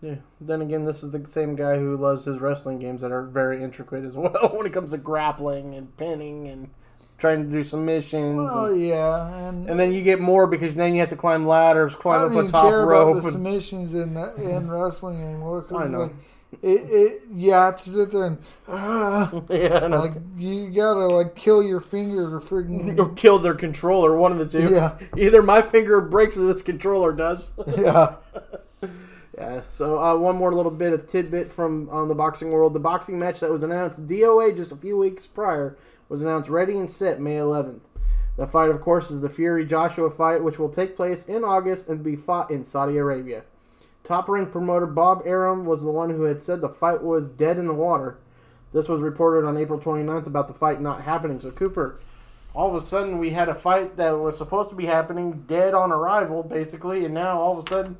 Yeah. 0.00 0.16
Then 0.40 0.62
again, 0.62 0.84
this 0.84 1.02
is 1.02 1.10
the 1.10 1.26
same 1.26 1.56
guy 1.56 1.76
who 1.76 1.96
loves 1.96 2.24
his 2.24 2.38
wrestling 2.40 2.78
games 2.78 3.00
that 3.00 3.10
are 3.10 3.22
very 3.22 3.62
intricate 3.62 4.04
as 4.04 4.12
well 4.14 4.52
when 4.54 4.66
it 4.66 4.72
comes 4.72 4.92
to 4.92 4.98
grappling 4.98 5.74
and 5.74 5.96
pinning 5.96 6.48
and 6.48 6.70
trying 7.18 7.44
to 7.44 7.50
do 7.50 7.64
submissions. 7.64 8.48
Oh 8.52 8.66
and, 8.66 8.86
yeah, 8.86 9.48
and 9.48 9.68
and 9.68 9.78
then 9.78 9.92
you 9.92 10.02
get 10.02 10.20
more 10.20 10.46
because 10.46 10.74
then 10.74 10.94
you 10.94 11.00
have 11.00 11.08
to 11.10 11.16
climb 11.16 11.46
ladders, 11.46 11.94
climb 11.94 12.36
up 12.36 12.44
a 12.44 12.48
top 12.48 12.68
care 12.68 12.86
rope. 12.86 13.10
about 13.10 13.20
the 13.20 13.26
and- 13.26 13.32
submissions 13.32 13.94
in 13.94 14.16
in 14.40 14.70
wrestling 14.70 15.20
anymore. 15.22 15.62
Cause 15.62 15.80
I 15.80 15.82
it's 15.84 15.92
know. 15.92 16.00
Like, 16.02 16.14
it, 16.62 16.66
it, 16.66 17.22
you 17.30 17.52
have 17.52 17.76
to 17.82 17.90
sit 17.90 18.10
there 18.10 18.24
and 18.24 18.38
ah, 18.68 19.30
yeah, 19.50 19.86
like 19.86 20.12
you 20.36 20.70
gotta 20.70 21.06
like 21.06 21.36
kill 21.36 21.62
your 21.62 21.80
finger 21.80 22.30
to 22.30 22.44
freaking 22.46 22.98
or 23.00 23.10
kill 23.14 23.38
their 23.38 23.54
controller, 23.54 24.16
one 24.16 24.32
of 24.32 24.38
the 24.38 24.46
two. 24.46 24.72
Yeah. 24.72 24.96
Either 25.16 25.42
my 25.42 25.60
finger 25.60 26.00
breaks 26.00 26.36
or 26.38 26.46
this 26.46 26.62
controller 26.62 27.12
does. 27.12 27.52
yeah. 27.76 28.14
Yeah. 29.38 29.60
So 29.70 30.02
uh, 30.02 30.16
one 30.16 30.36
more 30.36 30.52
little 30.52 30.72
bit 30.72 30.92
of 30.92 31.06
tidbit 31.06 31.48
from 31.50 31.88
on 31.90 32.08
the 32.08 32.14
boxing 32.14 32.50
world. 32.50 32.74
The 32.74 32.80
boxing 32.80 33.18
match 33.18 33.40
that 33.40 33.50
was 33.50 33.62
announced 33.62 34.06
DOA 34.06 34.56
just 34.56 34.72
a 34.72 34.76
few 34.76 34.98
weeks 34.98 35.26
prior 35.26 35.76
was 36.08 36.22
announced 36.22 36.50
ready 36.50 36.76
and 36.76 36.90
set 36.90 37.20
May 37.20 37.36
11th. 37.36 37.80
The 38.36 38.46
fight, 38.46 38.70
of 38.70 38.80
course, 38.80 39.10
is 39.10 39.20
the 39.20 39.28
Fury 39.28 39.64
Joshua 39.64 40.10
fight, 40.10 40.42
which 40.42 40.58
will 40.58 40.68
take 40.68 40.96
place 40.96 41.24
in 41.24 41.44
August 41.44 41.88
and 41.88 42.02
be 42.02 42.16
fought 42.16 42.50
in 42.50 42.64
Saudi 42.64 42.96
Arabia. 42.96 43.42
Top 44.04 44.28
ring 44.28 44.46
promoter 44.46 44.86
Bob 44.86 45.22
Arum 45.24 45.66
was 45.66 45.82
the 45.82 45.90
one 45.90 46.10
who 46.10 46.22
had 46.22 46.42
said 46.42 46.60
the 46.60 46.68
fight 46.68 47.02
was 47.02 47.28
dead 47.28 47.58
in 47.58 47.66
the 47.66 47.74
water. 47.74 48.18
This 48.72 48.88
was 48.88 49.00
reported 49.00 49.46
on 49.46 49.56
April 49.56 49.78
29th 49.78 50.26
about 50.26 50.48
the 50.48 50.54
fight 50.54 50.80
not 50.80 51.02
happening. 51.02 51.40
So, 51.40 51.50
Cooper, 51.50 51.98
all 52.54 52.68
of 52.68 52.74
a 52.74 52.80
sudden 52.80 53.18
we 53.18 53.30
had 53.30 53.48
a 53.48 53.54
fight 53.54 53.96
that 53.96 54.12
was 54.12 54.38
supposed 54.38 54.70
to 54.70 54.76
be 54.76 54.86
happening 54.86 55.44
dead 55.46 55.74
on 55.74 55.92
arrival, 55.92 56.42
basically, 56.42 57.04
and 57.04 57.14
now 57.14 57.40
all 57.40 57.58
of 57.58 57.66
a 57.66 57.68
sudden 57.68 57.98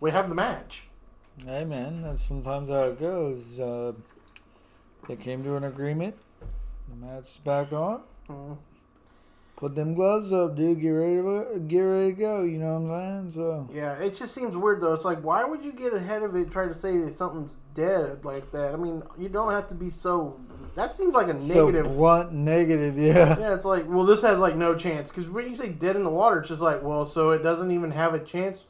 we 0.00 0.10
have 0.10 0.28
the 0.28 0.34
match. 0.34 0.84
Hey 1.44 1.64
man, 1.64 2.02
that's 2.02 2.22
sometimes 2.22 2.68
how 2.68 2.84
it 2.84 2.98
goes. 2.98 3.58
Uh, 3.60 3.92
they 5.08 5.16
came 5.16 5.42
to 5.44 5.56
an 5.56 5.64
agreement. 5.64 6.16
The 6.88 7.06
match's 7.06 7.38
back 7.38 7.72
on. 7.72 8.02
Mhm. 8.28 8.56
Put 9.56 9.74
them 9.74 9.92
gloves 9.92 10.32
up, 10.32 10.56
dude. 10.56 10.80
Get 10.80 10.88
ready 10.88 11.16
to 11.16 11.58
get 11.60 11.80
ready 11.80 12.12
to 12.14 12.18
go. 12.18 12.42
You 12.44 12.58
know 12.58 12.78
what 12.78 12.92
I'm 12.94 13.30
saying? 13.30 13.32
So 13.32 13.68
Yeah, 13.70 13.92
it 13.94 14.14
just 14.14 14.34
seems 14.34 14.56
weird 14.56 14.80
though. 14.80 14.94
It's 14.94 15.04
like, 15.04 15.22
why 15.22 15.44
would 15.44 15.62
you 15.62 15.72
get 15.72 15.92
ahead 15.92 16.22
of 16.22 16.34
it 16.34 16.42
and 16.42 16.50
try 16.50 16.66
to 16.66 16.74
say 16.74 16.96
that 16.98 17.14
something's 17.14 17.58
dead 17.74 18.24
like 18.24 18.50
that? 18.52 18.72
I 18.72 18.76
mean, 18.76 19.02
you 19.18 19.28
don't 19.28 19.50
have 19.50 19.68
to 19.68 19.74
be 19.74 19.90
so. 19.90 20.40
That 20.76 20.94
seems 20.94 21.14
like 21.14 21.28
a 21.28 21.34
negative, 21.34 21.86
so 21.86 21.92
blunt, 21.92 22.32
negative. 22.32 22.96
Yeah. 22.96 23.38
yeah, 23.40 23.54
it's 23.54 23.66
like, 23.66 23.84
well, 23.86 24.04
this 24.04 24.22
has 24.22 24.38
like 24.38 24.56
no 24.56 24.74
chance. 24.74 25.10
Because 25.10 25.28
when 25.28 25.46
you 25.46 25.54
say 25.54 25.68
dead 25.68 25.94
in 25.94 26.04
the 26.04 26.10
water, 26.10 26.40
it's 26.40 26.48
just 26.48 26.62
like, 26.62 26.82
well, 26.82 27.04
so 27.04 27.30
it 27.30 27.42
doesn't 27.42 27.70
even 27.70 27.90
have 27.90 28.14
a 28.14 28.18
chance. 28.18 28.64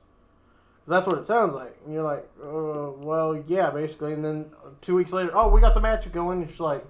That's 0.87 1.07
what 1.07 1.19
it 1.19 1.27
sounds 1.27 1.53
like. 1.55 1.77
And 1.85 1.95
you're 1.95 2.03
like, 2.03 2.29
uh, 2.43 2.91
well, 2.97 3.43
yeah, 3.47 3.71
basically. 3.71 4.13
And 4.13 4.25
then 4.25 4.51
two 4.81 4.95
weeks 4.97 5.13
later, 5.13 5.31
oh, 5.35 5.49
we 5.49 5.61
got 5.61 5.75
the 5.75 5.81
match 5.81 6.11
going. 6.13 6.43
It's 6.43 6.59
like, 6.59 6.85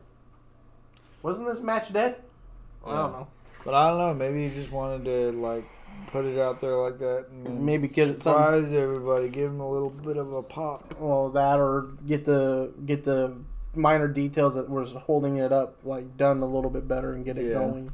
wasn't 1.23 1.49
this 1.49 1.61
match 1.61 1.93
dead? 1.93 2.17
I 2.87 2.97
don't 2.97 3.13
know. 3.13 3.29
But 3.65 3.75
I 3.75 3.89
don't 3.89 3.99
know. 3.99 4.15
Maybe 4.15 4.49
he 4.49 4.55
just 4.55 4.73
wanted 4.73 5.05
to 5.05 5.33
like 5.39 5.65
put 6.07 6.25
it 6.25 6.39
out 6.39 6.61
there 6.61 6.77
like 6.77 6.99
that, 6.99 7.27
and 7.31 7.65
Maybe 7.65 7.89
get 7.89 8.09
it 8.09 8.23
surprise 8.23 8.73
everybody, 8.73 9.29
give 9.29 9.51
him 9.51 9.61
a 9.61 9.69
little 9.69 9.91
bit 9.91 10.17
of 10.17 10.33
a 10.33 10.43
pop. 10.43 10.95
Well, 10.99 11.29
that 11.31 11.59
or 11.59 11.89
get 12.07 12.25
the 12.25 12.73
get 12.87 13.05
the 13.05 13.35
minor 13.75 14.09
details 14.09 14.55
that 14.55 14.69
was 14.69 14.93
holding 14.93 15.37
it 15.37 15.53
up 15.53 15.77
like 15.85 16.17
done 16.17 16.41
a 16.41 16.47
little 16.47 16.71
bit 16.71 16.89
better 16.89 17.13
and 17.13 17.25
get 17.25 17.39
it 17.39 17.49
Yeah. 17.49 17.55
going. 17.59 17.93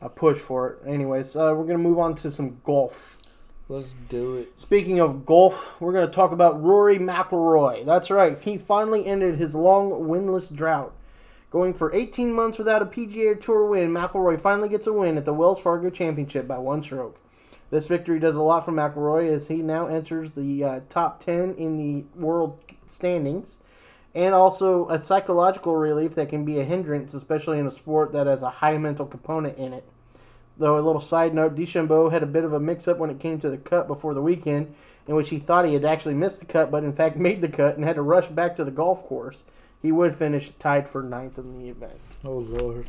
A 0.00 0.08
push 0.08 0.38
for 0.38 0.70
it. 0.70 0.78
Anyways, 0.88 1.36
uh, 1.36 1.52
we're 1.56 1.64
gonna 1.64 1.78
move 1.78 1.98
on 1.98 2.14
to 2.16 2.30
some 2.30 2.58
golf. 2.64 3.18
Let's 3.66 3.94
do 4.10 4.36
it. 4.36 4.60
Speaking 4.60 5.00
of 5.00 5.24
golf, 5.24 5.80
we're 5.80 5.94
going 5.94 6.06
to 6.06 6.12
talk 6.12 6.32
about 6.32 6.62
Rory 6.62 6.98
McIlroy. 6.98 7.86
That's 7.86 8.10
right, 8.10 8.38
he 8.38 8.58
finally 8.58 9.06
ended 9.06 9.38
his 9.38 9.54
long 9.54 9.90
winless 9.90 10.54
drought. 10.54 10.92
Going 11.50 11.72
for 11.72 11.94
18 11.94 12.30
months 12.30 12.58
without 12.58 12.82
a 12.82 12.86
PGA 12.86 13.40
Tour 13.40 13.64
win, 13.64 13.90
McIlroy 13.90 14.38
finally 14.38 14.68
gets 14.68 14.86
a 14.86 14.92
win 14.92 15.16
at 15.16 15.24
the 15.24 15.32
Wells 15.32 15.60
Fargo 15.60 15.88
Championship 15.88 16.46
by 16.46 16.58
one 16.58 16.82
stroke. 16.82 17.18
This 17.70 17.86
victory 17.86 18.18
does 18.18 18.36
a 18.36 18.42
lot 18.42 18.66
for 18.66 18.72
McIlroy 18.72 19.34
as 19.34 19.48
he 19.48 19.56
now 19.56 19.86
enters 19.86 20.32
the 20.32 20.62
uh, 20.62 20.80
top 20.90 21.24
10 21.24 21.54
in 21.54 21.78
the 21.78 22.04
world 22.20 22.58
standings, 22.86 23.60
and 24.14 24.34
also 24.34 24.90
a 24.90 24.98
psychological 24.98 25.74
relief 25.74 26.14
that 26.16 26.28
can 26.28 26.44
be 26.44 26.60
a 26.60 26.64
hindrance, 26.64 27.14
especially 27.14 27.58
in 27.58 27.66
a 27.66 27.70
sport 27.70 28.12
that 28.12 28.26
has 28.26 28.42
a 28.42 28.50
high 28.50 28.76
mental 28.76 29.06
component 29.06 29.56
in 29.56 29.72
it. 29.72 29.88
Though 30.56 30.78
a 30.78 30.80
little 30.80 31.00
side 31.00 31.34
note, 31.34 31.56
DeChambeau 31.56 32.12
had 32.12 32.22
a 32.22 32.26
bit 32.26 32.44
of 32.44 32.52
a 32.52 32.60
mix-up 32.60 32.98
when 32.98 33.10
it 33.10 33.18
came 33.18 33.40
to 33.40 33.50
the 33.50 33.58
cut 33.58 33.88
before 33.88 34.14
the 34.14 34.22
weekend, 34.22 34.74
in 35.08 35.14
which 35.14 35.30
he 35.30 35.38
thought 35.38 35.64
he 35.66 35.74
had 35.74 35.84
actually 35.84 36.14
missed 36.14 36.38
the 36.40 36.46
cut, 36.46 36.70
but 36.70 36.84
in 36.84 36.92
fact 36.92 37.16
made 37.18 37.40
the 37.40 37.48
cut 37.48 37.76
and 37.76 37.84
had 37.84 37.96
to 37.96 38.02
rush 38.02 38.28
back 38.28 38.56
to 38.56 38.64
the 38.64 38.70
golf 38.70 39.04
course. 39.04 39.44
He 39.82 39.92
would 39.92 40.16
finish 40.16 40.50
tied 40.58 40.88
for 40.88 41.02
ninth 41.02 41.38
in 41.38 41.58
the 41.58 41.68
event. 41.68 42.00
Oh 42.24 42.38
lord. 42.38 42.86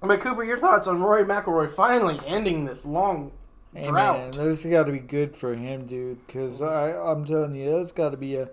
But 0.00 0.20
Cooper, 0.20 0.44
your 0.44 0.58
thoughts 0.58 0.86
on 0.86 1.02
Rory 1.02 1.24
McIlroy 1.24 1.68
finally 1.68 2.20
ending 2.24 2.64
this 2.64 2.86
long 2.86 3.32
Hey, 3.74 3.82
drought? 3.82 4.18
man, 4.18 4.30
this 4.30 4.62
has 4.62 4.70
got 4.70 4.84
to 4.84 4.92
be 4.92 5.00
good 5.00 5.34
for 5.34 5.54
him, 5.54 5.84
dude. 5.84 6.24
Because 6.26 6.62
I'm 6.62 7.24
telling 7.24 7.56
you, 7.56 7.72
that's 7.72 7.92
got 7.92 8.10
to 8.10 8.16
be 8.16 8.36
a, 8.36 8.48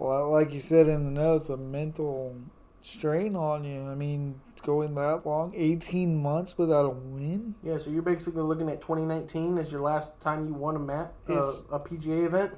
like 0.00 0.52
you 0.52 0.60
said 0.60 0.88
in 0.88 1.04
the 1.04 1.20
notes, 1.20 1.48
a 1.50 1.56
mental 1.56 2.36
strain 2.80 3.36
on 3.36 3.64
you. 3.64 3.82
I 3.82 3.94
mean, 3.94 4.40
going 4.62 4.94
that 4.96 5.24
long, 5.26 5.52
18 5.54 6.20
months 6.20 6.58
without 6.58 6.84
a 6.84 6.90
win. 6.90 7.54
Yeah, 7.62 7.78
so 7.78 7.90
you're 7.90 8.02
basically 8.02 8.42
looking 8.42 8.68
at 8.68 8.80
2019 8.80 9.58
as 9.58 9.70
your 9.70 9.80
last 9.80 10.20
time 10.20 10.46
you 10.46 10.54
won 10.54 10.76
a 10.76 10.80
mat, 10.80 11.12
uh, 11.28 11.52
a 11.70 11.80
PGA 11.80 12.26
event. 12.26 12.52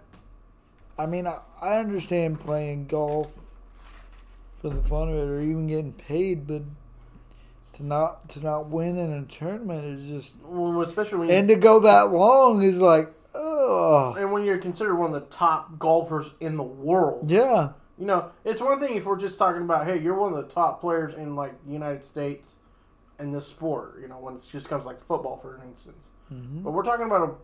I 0.99 1.07
mean, 1.07 1.27
I, 1.27 1.39
I 1.61 1.79
understand 1.79 2.41
playing 2.41 2.87
golf 2.87 3.31
for 4.61 4.69
the 4.69 4.83
fun 4.83 5.09
of 5.09 5.15
it, 5.15 5.29
or 5.29 5.41
even 5.41 5.67
getting 5.67 5.93
paid, 5.93 6.47
but 6.47 6.63
to 7.75 7.87
not 7.87 8.29
to 8.31 8.41
not 8.43 8.69
win 8.69 8.99
in 8.99 9.13
a 9.13 9.25
tournament 9.25 9.85
is 9.99 10.11
just, 10.11 10.41
Well, 10.43 10.83
especially 10.83 11.19
when 11.19 11.31
and 11.31 11.49
to 11.49 11.57
go 11.57 11.81
that 11.81 12.11
long 12.13 12.63
is 12.63 12.81
like, 12.83 13.11
oh, 13.35 14.15
and 14.19 14.33
when 14.33 14.45
you're 14.45 14.59
considered 14.59 14.97
one 14.97 15.15
of 15.15 15.21
the 15.21 15.27
top 15.29 15.79
golfers 15.79 16.33
in 16.41 16.57
the 16.59 16.63
world. 16.63 17.31
yeah, 17.31 17.71
You 18.01 18.07
know, 18.07 18.33
it's 18.45 18.63
one 18.63 18.81
thing 18.81 18.97
if 18.97 19.05
we're 19.05 19.19
just 19.19 19.39
talking 19.39 19.61
about, 19.61 19.87
hey, 19.87 20.01
you're 20.01 20.15
one 20.15 20.33
of 20.33 20.39
the 20.39 20.53
top 20.53 20.81
players 20.81 21.13
in 21.13 21.37
like 21.37 21.63
the 21.67 21.73
United 21.73 22.03
States 22.03 22.57
in 23.19 23.31
this 23.31 23.47
sport. 23.47 23.99
You 24.01 24.09
know, 24.09 24.19
when 24.19 24.35
it 24.35 24.49
just 24.51 24.71
comes 24.71 24.87
like 24.87 24.99
football, 24.99 25.37
for 25.37 25.61
instance. 25.63 26.09
But 26.63 26.71
we're 26.71 26.83
talking 26.83 27.05
about 27.07 27.39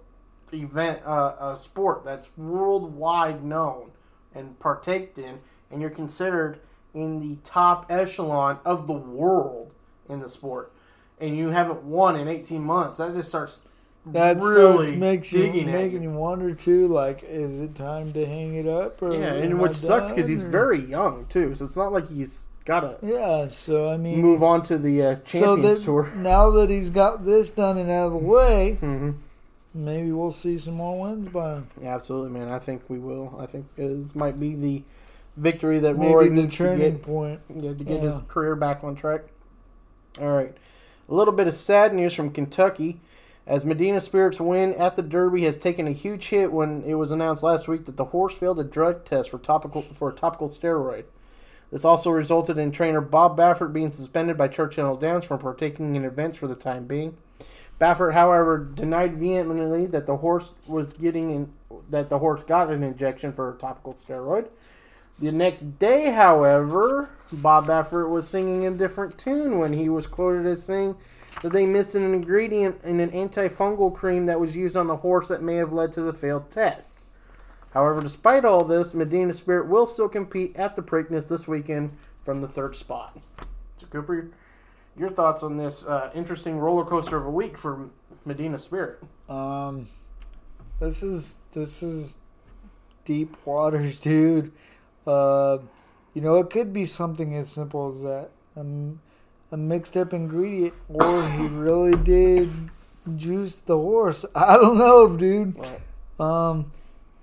a 0.53 0.57
event, 0.57 1.03
uh, 1.05 1.35
a 1.41 1.57
sport 1.59 2.05
that's 2.05 2.31
worldwide 2.37 3.45
known 3.45 3.91
and 4.35 4.59
partaked 4.59 5.19
in, 5.19 5.41
and 5.71 5.81
you're 5.81 5.91
considered 5.91 6.61
in 6.95 7.21
the 7.21 7.37
top 7.43 7.87
echelon 7.91 8.59
of 8.65 8.87
the 8.87 8.95
world 8.95 9.75
in 10.09 10.21
the 10.21 10.29
sport, 10.29 10.73
and 11.21 11.37
you 11.37 11.51
haven't 11.51 11.83
won 11.83 12.17
in 12.17 12.29
18 12.29 12.63
months. 12.63 12.99
That 12.99 13.13
just 13.15 13.29
starts 13.29 13.61
That 14.13 14.37
really 14.41 14.85
starts 14.87 14.91
makes 14.99 15.33
you 15.33 15.65
making 15.67 16.03
you 16.03 16.11
wonder 16.11 16.55
too. 16.55 16.87
Like, 16.87 17.25
is 17.25 17.59
it 17.59 17.75
time 17.75 18.13
to 18.13 18.25
hang 18.25 18.55
it 18.55 18.67
up? 18.69 19.03
Or 19.03 19.13
Yeah, 19.13 19.33
and 19.35 19.61
which 19.61 19.75
sucks 19.75 20.11
because 20.13 20.29
he's 20.29 20.45
or- 20.45 20.49
very 20.49 20.81
young 20.85 21.27
too, 21.29 21.55
so 21.55 21.65
it's 21.65 21.77
not 21.77 21.93
like 21.93 22.09
he's 22.09 22.47
got 22.65 22.81
to 22.81 22.97
Yeah, 23.07 23.49
so 23.49 23.91
I 23.93 23.97
mean, 23.97 24.21
move 24.21 24.43
on 24.43 24.63
to 24.65 24.79
the 24.79 25.03
uh, 25.03 25.17
so 25.23 25.41
Champions 25.57 25.79
that 25.81 25.85
Tour. 25.85 26.13
now 26.17 26.51
that 26.51 26.71
he's 26.71 26.91
got 26.91 27.25
this 27.25 27.51
done 27.53 27.79
and 27.79 27.91
out 27.91 28.07
of 28.07 28.13
the 28.13 28.19
way, 28.19 28.75
hmm 28.81 29.11
maybe 29.75 30.11
we'll 30.11 30.33
see 30.33 30.59
some 30.59 30.75
more 30.75 30.99
wins 31.01 31.29
by 31.29 31.55
him. 31.57 31.67
Yeah, 31.83 31.95
absolutely, 31.95 32.31
man. 32.39 32.49
I 32.49 32.59
think 32.59 32.83
we 32.89 32.99
will. 32.99 33.37
I 33.39 33.45
think 33.47 33.67
this 33.77 34.15
might 34.15 34.41
be 34.41 34.55
the 34.55 34.83
victory 35.37 35.81
that 35.81 35.99
Maybe 35.99 36.15
Roy 36.15 36.29
the 36.29 36.35
needs 36.37 36.53
to 36.57 36.59
turning 36.65 36.93
get, 36.93 37.03
point. 37.03 37.41
yeah, 37.55 37.75
to 37.75 37.85
get 37.85 38.01
his 38.03 38.15
career 38.29 38.57
back 38.57 38.83
on 38.85 38.95
track. 38.97 39.23
All 40.19 40.29
right, 40.33 40.57
a 41.11 41.15
little 41.15 41.35
bit 41.35 41.47
of 41.47 41.55
sad 41.55 41.93
news 41.93 42.15
from 42.15 42.31
Kentucky, 42.31 43.01
as 43.47 43.65
Medina 43.65 44.01
Spirit's 44.01 44.41
win 44.41 44.75
at 44.75 44.97
the 44.97 45.03
Derby 45.03 45.45
has 45.45 45.57
taken 45.57 45.87
a 45.87 45.93
huge 45.93 46.27
hit 46.29 46.51
when 46.53 46.83
it 46.85 46.95
was 46.95 47.11
announced 47.11 47.43
last 47.43 47.69
week 47.69 47.87
that 47.87 47.97
the 47.97 48.07
horse 48.07 48.35
failed 48.35 48.59
a 48.59 48.65
drug 48.65 49.05
test 49.05 49.31
for 49.31 49.39
topical 49.39 49.83
for 49.83 50.11
a 50.11 50.15
topical 50.15 50.49
steroid. 50.49 51.05
This 51.71 51.85
also 51.85 52.11
resulted 52.11 52.59
in 52.59 52.73
trainer 52.73 53.01
Bob 53.01 53.37
Baffert 53.37 53.73
being 53.73 53.93
suspended 53.93 54.37
by 54.37 54.49
Churchill 54.49 54.97
Downs 54.97 55.25
from 55.25 55.41
partaking 55.41 55.97
in 55.97 56.05
events 56.05 56.39
for 56.39 56.47
the 56.47 56.55
time 56.55 56.87
being. 56.87 57.17
Baffert, 57.81 58.15
however, 58.15 58.59
denied 58.59 59.19
vehemently 59.19 59.87
that 59.87 60.07
the 60.07 60.17
horse 60.17 60.53
was 60.67 60.93
getting 60.93 61.31
in, 61.31 61.53
that 61.91 62.09
the 62.09 62.19
horse 62.19 62.43
got 62.43 62.71
an 62.71 62.83
injection 62.83 63.33
for 63.33 63.51
a 63.51 63.59
topical 63.59 63.93
steroid. 63.93 64.49
The 65.19 65.33
next 65.33 65.79
day, 65.79 66.11
however, 66.11 67.11
Bob 67.33 67.67
Baffert 67.67 68.09
was 68.09 68.29
singing 68.29 68.67
a 68.67 68.71
different 68.71 69.19
tune 69.19 69.59
when 69.59 69.73
he 69.73 69.89
was 69.89 70.07
quoted 70.07 70.47
as 70.47 70.63
saying 70.63 70.97
that 71.43 71.53
they 71.53 71.67
missed 71.67 71.95
an 71.95 72.15
ingredient 72.15 72.81
in 72.85 73.01
an 73.01 73.11
antifungal 73.11 73.95
cream 73.95 74.27
that 74.27 74.41
was 74.41 74.57
used 74.57 74.77
on 74.77 74.87
the 74.87 74.97
horse 74.97 75.29
that 75.29 75.43
may 75.43 75.57
have 75.57 75.73
led 75.73 75.93
to 75.93 76.03
the 76.03 76.13
failed 76.13 76.51
test. 76.51 76.99
However, 77.73 78.01
despite 78.01 78.45
all 78.45 78.65
this, 78.65 78.95
Medina 78.95 79.35
Spirit 79.35 79.69
will 79.69 79.87
still 79.87 80.09
compete 80.09 80.57
at 80.57 80.77
the 80.77 80.83
Preakness 80.83 81.29
this 81.29 81.47
weekend 81.47 81.97
from 82.25 82.41
the 82.41 82.49
third 82.49 82.75
spot. 82.75 83.19
So, 83.79 83.87
Cooper, 83.89 84.31
your 84.97 85.11
thoughts 85.11 85.43
on 85.43 85.59
this 85.59 85.87
uh, 85.87 86.11
interesting 86.15 86.59
roller 86.59 86.85
coaster 86.85 87.17
of 87.19 87.27
a 87.27 87.31
week 87.31 87.59
for 87.59 87.91
Medina 88.25 88.59
Spirit? 88.59 88.99
Um, 89.29 89.89
this 90.81 91.03
is 91.03 91.39
this 91.53 91.83
is 91.83 92.19
deep 93.05 93.37
waters, 93.47 93.99
dude. 94.01 94.53
Uh, 95.07 95.59
you 96.15 96.23
know, 96.23 96.37
it 96.37 96.51
could 96.51 96.73
be 96.73 96.87
something 96.87 97.35
as 97.35 97.51
simple 97.51 97.95
as 97.95 98.03
that. 98.03 98.31
Um, 98.57 99.01
a 99.57 99.59
mixed 99.59 99.97
up 99.97 100.13
ingredient, 100.13 100.75
or 100.87 101.27
he 101.31 101.47
really 101.47 101.97
did 101.97 102.51
juice 103.17 103.57
the 103.59 103.77
horse. 103.77 104.25
I 104.35 104.57
don't 104.59 104.77
know, 104.77 105.17
dude. 105.17 105.57
Um, 106.21 106.73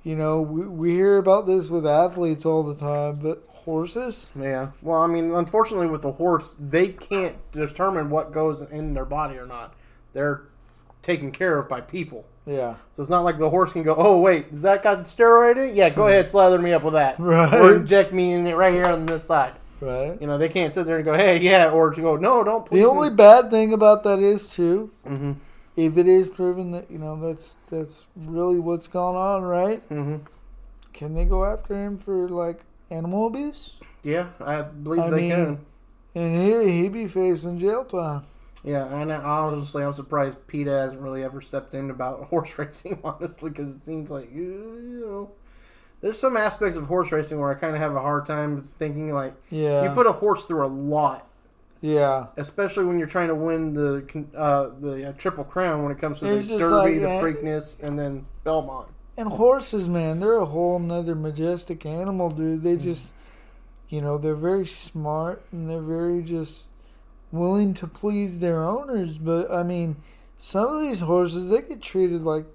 you 0.03 0.15
know, 0.15 0.41
we, 0.41 0.65
we 0.65 0.93
hear 0.95 1.17
about 1.17 1.45
this 1.45 1.69
with 1.69 1.85
athletes 1.85 2.43
all 2.43 2.63
the 2.63 2.73
time, 2.75 3.19
but 3.21 3.47
horses, 3.49 4.27
Yeah. 4.35 4.71
Well, 4.81 4.99
I 4.99 5.07
mean, 5.07 5.31
unfortunately, 5.31 5.87
with 5.87 6.01
the 6.01 6.13
horse, 6.13 6.55
they 6.59 6.87
can't 6.87 7.35
determine 7.51 8.09
what 8.09 8.31
goes 8.33 8.63
in 8.63 8.93
their 8.93 9.05
body 9.05 9.37
or 9.37 9.45
not. 9.45 9.75
They're 10.13 10.41
taken 11.03 11.31
care 11.31 11.57
of 11.59 11.69
by 11.69 11.81
people. 11.81 12.25
yeah, 12.47 12.75
So 12.93 13.03
it's 13.03 13.09
not 13.11 13.23
like 13.23 13.37
the 13.37 13.49
horse 13.49 13.73
can 13.73 13.83
go, 13.83 13.95
oh, 13.95 14.19
wait, 14.19 14.51
does 14.51 14.63
that 14.63 14.81
got 14.83 15.03
steroid 15.05 15.57
in 15.57 15.69
it? 15.69 15.75
Yeah, 15.75 15.89
go 15.89 16.07
ahead, 16.09 16.31
slather 16.31 16.57
me 16.57 16.73
up 16.73 16.83
with 16.83 16.93
that. 16.95 17.19
Right. 17.19 17.53
Or 17.61 17.75
inject 17.75 18.11
me 18.11 18.33
in 18.33 18.47
it 18.47 18.55
right 18.55 18.73
here 18.73 18.87
on 18.87 19.05
this 19.05 19.23
side. 19.25 19.53
Right. 19.83 20.19
You 20.21 20.27
know, 20.27 20.37
they 20.37 20.49
can't 20.49 20.73
sit 20.73 20.85
there 20.85 20.97
and 20.97 21.05
go, 21.05 21.13
hey, 21.13 21.39
yeah, 21.39 21.69
or 21.69 21.91
to 21.93 22.01
go, 22.01 22.15
no, 22.15 22.43
don't 22.43 22.65
please. 22.65 22.81
The 22.83 22.89
only 22.89 23.09
bad 23.09 23.49
thing 23.51 23.73
about 23.73 24.03
that 24.03 24.19
is 24.19 24.49
too, 24.49 24.91
hmm 25.05 25.33
if 25.75 25.97
it 25.97 26.07
is 26.07 26.27
proven 26.27 26.69
that 26.69 26.91
you 26.91 26.99
know 26.99 27.19
that's 27.19 27.57
that's 27.67 28.05
really 28.15 28.59
what's 28.59 28.87
going 28.87 29.15
on, 29.17 29.41
right? 29.41 29.81
hmm 29.89 30.17
Can 30.93 31.15
they 31.15 31.25
go 31.25 31.45
after 31.45 31.73
him 31.75 31.97
for 31.97 32.29
like 32.29 32.59
animal 32.91 33.25
abuse? 33.27 33.79
Yeah, 34.03 34.27
I 34.39 34.61
believe 34.61 35.01
I 35.01 35.09
they 35.09 35.15
mean- 35.15 35.29
can. 35.31 35.65
And 36.15 36.35
he 36.67 36.81
he 36.83 36.89
be 36.89 37.07
facing 37.07 37.57
jail 37.57 37.85
time. 37.85 38.21
Yeah, 38.63 38.85
and 38.85 39.11
I- 39.11 39.15
honestly, 39.23 39.83
I'm 39.83 39.93
surprised 39.95 40.45
PETA 40.45 40.69
hasn't 40.69 41.01
really 41.01 41.23
ever 41.23 41.41
stepped 41.41 41.73
in 41.73 41.89
about 41.89 42.25
horse 42.29 42.55
racing, 42.59 42.99
honestly, 43.03 43.49
because 43.49 43.75
it 43.75 43.83
seems 43.83 44.11
like, 44.11 44.31
you 44.31 45.01
know, 45.03 45.31
there's 46.03 46.19
some 46.19 46.35
aspects 46.35 46.77
of 46.77 46.85
horse 46.85 47.13
racing 47.13 47.39
where 47.39 47.49
I 47.49 47.53
kind 47.53 47.73
of 47.73 47.81
have 47.81 47.95
a 47.95 48.01
hard 48.01 48.25
time 48.25 48.63
thinking, 48.77 49.13
like, 49.13 49.33
Yeah, 49.49 49.83
you 49.83 49.89
put 49.91 50.05
a 50.05 50.11
horse 50.11 50.43
through 50.43 50.65
a 50.65 50.67
lot, 50.67 51.25
yeah. 51.79 52.27
especially 52.35 52.83
when 52.83 52.99
you're 52.99 53.07
trying 53.07 53.29
to 53.29 53.35
win 53.35 53.73
the 53.73 54.25
uh, 54.35 54.71
the 54.81 55.09
uh, 55.09 55.13
Triple 55.13 55.45
Crown 55.45 55.81
when 55.81 55.93
it 55.93 55.97
comes 55.97 56.19
to 56.19 56.25
It's 56.27 56.49
the 56.49 56.57
Derby, 56.57 56.99
like, 56.99 57.01
the 57.01 57.09
uh, 57.09 57.21
Preakness, 57.23 57.81
and 57.81 57.97
then 57.97 58.25
Belmont. 58.43 58.89
And 59.15 59.29
horses, 59.29 59.87
man, 59.87 60.19
they're 60.19 60.35
a 60.35 60.45
whole 60.45 60.77
nother 60.77 61.15
majestic 61.15 61.85
animal, 61.85 62.29
dude. 62.29 62.59
Mm. 62.59 62.63
They 62.63 62.75
just, 62.75 63.13
you 63.87 64.01
know, 64.01 64.17
they're 64.17 64.35
very 64.35 64.65
smart 64.65 65.41
and 65.53 65.69
they're 65.69 65.79
very 65.79 66.21
just 66.21 66.67
willing 67.31 67.73
to 67.75 67.87
please 67.87 68.39
their 68.39 68.61
owners. 68.61 69.17
But 69.17 69.49
I 69.49 69.63
mean, 69.63 69.95
some 70.37 70.67
of 70.67 70.81
these 70.81 70.99
horses 70.99 71.49
they 71.49 71.61
get 71.61 71.81
treated 71.81 72.23
like, 72.23 72.45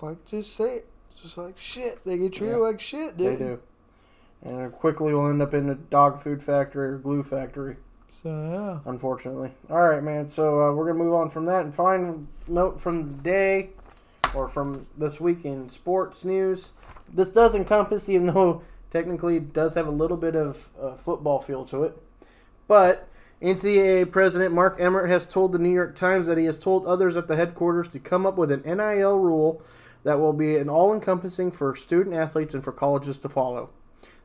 like 0.00 0.24
just 0.24 0.56
say 0.56 0.84
just 1.22 1.38
like 1.38 1.56
shit. 1.56 2.04
They 2.04 2.18
get 2.18 2.32
treated 2.32 2.56
Yeah. 2.56 2.62
like 2.62 2.80
shit, 2.80 3.16
dude. 3.16 3.38
They 3.38 3.44
do. 3.44 3.58
And 4.42 4.72
quickly 4.72 5.14
will 5.14 5.28
end 5.28 5.42
up 5.42 5.54
in 5.54 5.68
a 5.70 5.74
dog 5.74 6.22
food 6.22 6.42
factory 6.42 6.88
or 6.88 6.98
glue 6.98 7.22
factory. 7.22 7.76
So 8.22 8.28
yeah. 8.28 8.90
unfortunately. 8.90 9.52
All 9.70 9.82
right, 9.82 10.02
man. 10.02 10.28
So 10.28 10.60
uh, 10.62 10.72
we're 10.72 10.86
gonna 10.86 11.02
move 11.02 11.14
on 11.14 11.30
from 11.30 11.46
that 11.46 11.64
and 11.64 11.74
final 11.74 12.26
note 12.46 12.80
from 12.80 13.16
the 13.16 13.22
day, 13.22 13.70
or 14.34 14.48
from 14.48 14.86
this 14.96 15.20
week 15.20 15.44
in 15.44 15.68
sports 15.68 16.24
news. 16.24 16.70
This 17.12 17.30
does 17.30 17.54
encompass, 17.54 18.08
even 18.08 18.26
though 18.28 18.62
technically 18.90 19.36
it 19.36 19.52
does 19.52 19.74
have 19.74 19.86
a 19.86 19.90
little 19.90 20.16
bit 20.16 20.36
of 20.36 20.68
uh, 20.80 20.94
football 20.94 21.38
feel 21.40 21.64
to 21.66 21.84
it, 21.84 22.00
but. 22.68 23.08
NCAA 23.42 24.10
President 24.10 24.54
Mark 24.54 24.78
Emmert 24.80 25.10
has 25.10 25.26
told 25.26 25.52
the 25.52 25.58
New 25.58 25.70
York 25.70 25.94
Times 25.94 26.26
that 26.26 26.38
he 26.38 26.46
has 26.46 26.58
told 26.58 26.86
others 26.86 27.16
at 27.18 27.28
the 27.28 27.36
headquarters 27.36 27.86
to 27.88 27.98
come 27.98 28.24
up 28.24 28.38
with 28.38 28.50
an 28.50 28.62
NIL 28.64 29.18
rule 29.18 29.60
that 30.06 30.20
will 30.20 30.32
be 30.32 30.56
an 30.56 30.68
all 30.68 30.94
encompassing 30.94 31.50
for 31.50 31.74
student 31.74 32.14
athletes 32.14 32.54
and 32.54 32.62
for 32.62 32.70
colleges 32.70 33.18
to 33.18 33.28
follow. 33.28 33.70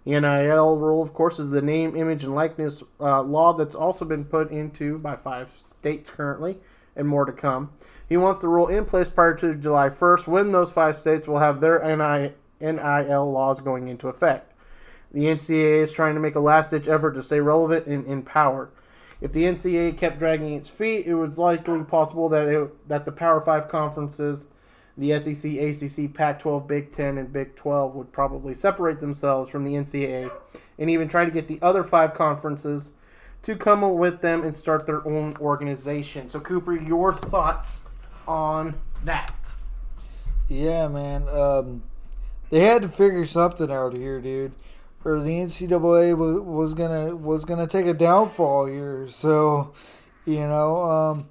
The 0.05 0.11
NIL 0.19 0.77
rule, 0.77 1.01
of 1.01 1.11
course, 1.11 1.39
is 1.39 1.49
the 1.49 1.63
name, 1.63 1.95
image, 1.95 2.23
and 2.23 2.35
likeness 2.35 2.83
uh, 2.99 3.23
law 3.23 3.53
that's 3.53 3.73
also 3.73 4.05
been 4.05 4.25
put 4.25 4.51
into 4.51 4.99
by 4.99 5.15
five 5.15 5.49
states 5.49 6.11
currently, 6.11 6.59
and 6.95 7.07
more 7.07 7.25
to 7.25 7.31
come. 7.31 7.71
He 8.07 8.15
wants 8.15 8.41
the 8.41 8.47
rule 8.47 8.67
in 8.67 8.85
place 8.85 9.09
prior 9.09 9.33
to 9.37 9.55
July 9.55 9.89
1st, 9.89 10.27
when 10.27 10.51
those 10.51 10.71
five 10.71 10.97
states 10.97 11.27
will 11.27 11.39
have 11.39 11.61
their 11.61 11.79
NIL 12.59 13.31
laws 13.31 13.59
going 13.59 13.87
into 13.87 14.07
effect. 14.07 14.53
The 15.11 15.21
NCAA 15.21 15.81
is 15.81 15.91
trying 15.91 16.13
to 16.13 16.21
make 16.21 16.35
a 16.35 16.39
last 16.39 16.69
ditch 16.69 16.87
effort 16.87 17.13
to 17.13 17.23
stay 17.23 17.39
relevant 17.39 17.87
and 17.87 18.05
in 18.05 18.21
power. 18.21 18.69
If 19.19 19.33
the 19.33 19.45
NCAA 19.45 19.97
kept 19.97 20.19
dragging 20.19 20.53
its 20.53 20.69
feet, 20.69 21.07
it 21.07 21.15
was 21.15 21.39
likely 21.39 21.83
possible 21.83 22.29
that 22.29 22.47
it, 22.47 22.87
that 22.87 23.05
the 23.05 23.11
Power 23.11 23.41
Five 23.41 23.67
conferences, 23.67 24.45
the 25.01 25.19
SEC, 25.19 25.51
ACC, 25.53 26.13
Pac-12, 26.13 26.67
Big 26.67 26.91
Ten, 26.91 27.17
and 27.17 27.33
Big 27.33 27.55
12 27.55 27.95
would 27.95 28.11
probably 28.11 28.53
separate 28.53 28.99
themselves 28.99 29.49
from 29.49 29.65
the 29.65 29.71
NCAA, 29.73 30.31
and 30.77 30.89
even 30.91 31.07
try 31.07 31.25
to 31.25 31.31
get 31.31 31.47
the 31.47 31.57
other 31.59 31.83
five 31.83 32.13
conferences 32.13 32.91
to 33.41 33.55
come 33.55 33.81
with 33.97 34.21
them 34.21 34.43
and 34.43 34.55
start 34.55 34.85
their 34.85 35.05
own 35.07 35.35
organization. 35.37 36.29
So, 36.29 36.39
Cooper, 36.39 36.79
your 36.79 37.13
thoughts 37.13 37.87
on 38.27 38.79
that? 39.03 39.55
Yeah, 40.47 40.87
man. 40.87 41.27
Um, 41.29 41.81
they 42.51 42.59
had 42.59 42.83
to 42.83 42.89
figure 42.89 43.25
something 43.25 43.71
out 43.71 43.93
here, 43.93 44.21
dude. 44.21 44.51
Or 45.03 45.19
the 45.19 45.29
NCAA 45.31 46.15
was, 46.15 46.41
was 46.41 46.73
gonna 46.75 47.15
was 47.15 47.43
gonna 47.43 47.65
take 47.65 47.87
a 47.87 47.93
downfall 47.95 48.67
here. 48.67 49.07
So, 49.07 49.73
you 50.25 50.41
know, 50.41 50.83
um, 50.83 51.29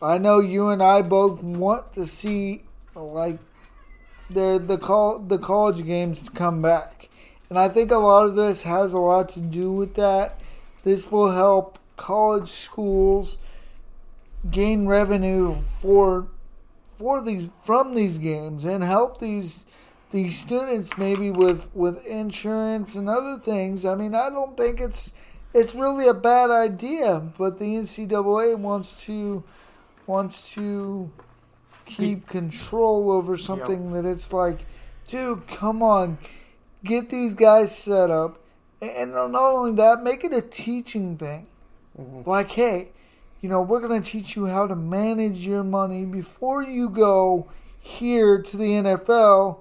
I 0.00 0.16
know 0.16 0.40
you 0.40 0.70
and 0.70 0.82
I 0.82 1.02
both 1.02 1.42
want 1.42 1.92
to 1.92 2.06
see 2.06 2.62
like 2.94 3.38
the 4.28 4.62
the 4.64 4.78
call 4.78 5.18
the 5.18 5.38
college 5.38 5.84
games 5.84 6.28
come 6.28 6.62
back, 6.62 7.08
and 7.48 7.58
I 7.58 7.68
think 7.68 7.90
a 7.90 7.98
lot 7.98 8.26
of 8.26 8.34
this 8.34 8.62
has 8.62 8.92
a 8.92 8.98
lot 8.98 9.28
to 9.30 9.40
do 9.40 9.72
with 9.72 9.94
that. 9.94 10.40
This 10.82 11.10
will 11.10 11.30
help 11.30 11.78
college 11.96 12.48
schools 12.48 13.38
gain 14.50 14.86
revenue 14.86 15.56
for 15.60 16.28
for 16.94 17.20
these 17.20 17.48
from 17.62 17.94
these 17.94 18.18
games 18.18 18.64
and 18.64 18.82
help 18.82 19.20
these 19.20 19.66
these 20.10 20.38
students 20.38 20.98
maybe 20.98 21.30
with 21.30 21.68
with 21.74 22.04
insurance 22.06 22.94
and 22.94 23.08
other 23.08 23.38
things. 23.38 23.84
I 23.84 23.94
mean, 23.94 24.14
I 24.14 24.30
don't 24.30 24.56
think 24.56 24.80
it's 24.80 25.12
it's 25.52 25.74
really 25.74 26.06
a 26.06 26.14
bad 26.14 26.50
idea, 26.50 27.20
but 27.36 27.58
the 27.58 27.64
NCAA 27.64 28.56
wants 28.56 29.04
to 29.06 29.42
wants 30.06 30.52
to 30.52 31.10
keep 31.90 32.26
control 32.26 33.10
over 33.10 33.36
something 33.36 33.92
that 33.92 34.04
it's 34.04 34.32
like, 34.32 34.60
dude, 35.06 35.46
come 35.48 35.82
on, 35.82 36.18
get 36.84 37.10
these 37.10 37.34
guys 37.34 37.76
set 37.76 38.10
up, 38.10 38.40
and 38.80 39.12
not 39.12 39.34
only 39.34 39.72
that, 39.72 40.02
make 40.02 40.24
it 40.24 40.32
a 40.32 40.40
teaching 40.40 41.16
thing. 41.16 41.46
Mm-hmm. 41.98 42.28
Like, 42.28 42.50
hey, 42.52 42.88
you 43.40 43.48
know, 43.48 43.62
we're 43.62 43.80
going 43.80 44.00
to 44.00 44.10
teach 44.10 44.36
you 44.36 44.46
how 44.46 44.66
to 44.66 44.76
manage 44.76 45.46
your 45.46 45.64
money 45.64 46.04
before 46.04 46.62
you 46.62 46.88
go 46.88 47.48
here 47.78 48.40
to 48.40 48.56
the 48.56 48.64
NFL 48.64 49.60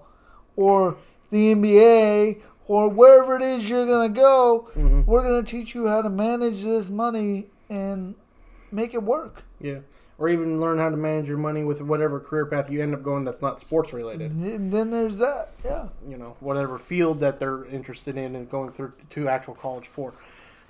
or 0.55 0.97
the 1.29 1.53
NBA 1.53 2.41
or 2.67 2.89
wherever 2.89 3.35
it 3.35 3.41
is 3.41 3.69
you're 3.69 3.85
going 3.85 4.13
to 4.13 4.19
go. 4.19 4.69
Mm-hmm. 4.75 5.05
We're 5.05 5.23
going 5.23 5.43
to 5.43 5.49
teach 5.49 5.73
you 5.73 5.87
how 5.87 6.01
to 6.01 6.09
manage 6.09 6.63
this 6.63 6.89
money 6.89 7.47
and 7.69 8.15
make 8.71 8.93
it 8.93 9.03
work. 9.03 9.43
Yeah. 9.59 9.79
Or 10.17 10.27
even 10.27 10.59
learn 10.59 10.79
how 10.79 10.89
to 10.89 10.97
manage 10.97 11.29
your 11.29 11.37
money 11.37 11.63
with 11.63 11.81
whatever 11.81 12.19
career 12.19 12.45
path 12.45 12.69
you 12.69 12.83
end 12.83 12.93
up 12.93 13.03
going 13.03 13.23
that's 13.23 13.41
not 13.41 13.59
sports 13.59 13.93
related. 13.93 14.31
And 14.31 14.71
then 14.71 14.91
there's 14.91 15.17
that. 15.17 15.51
Yeah. 15.63 15.87
You 16.07 16.17
know, 16.17 16.35
whatever 16.41 16.77
field 16.77 17.21
that 17.21 17.39
they're 17.39 17.65
interested 17.65 18.17
in 18.17 18.35
and 18.35 18.49
going 18.49 18.71
through 18.71 18.93
to 19.11 19.29
actual 19.29 19.55
college 19.55 19.87
for. 19.87 20.13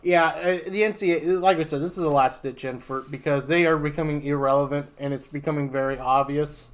Yeah, 0.01 0.27
uh, 0.27 0.69
the 0.69 0.81
NCAA, 0.81 1.41
like 1.41 1.57
I 1.57 1.63
said, 1.63 1.81
this 1.81 1.97
is 1.97 2.03
a 2.03 2.09
last 2.09 2.41
ditch 2.41 2.63
effort 2.63 3.12
because 3.12 3.47
they 3.47 3.65
are 3.65 3.77
becoming 3.77 4.23
irrelevant 4.23 4.88
and 4.97 5.13
it's 5.13 5.27
becoming 5.27 5.69
very 5.69 5.97
obvious. 5.97 6.71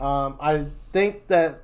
Um, 0.00 0.36
I 0.40 0.66
think 0.92 1.28
that 1.28 1.60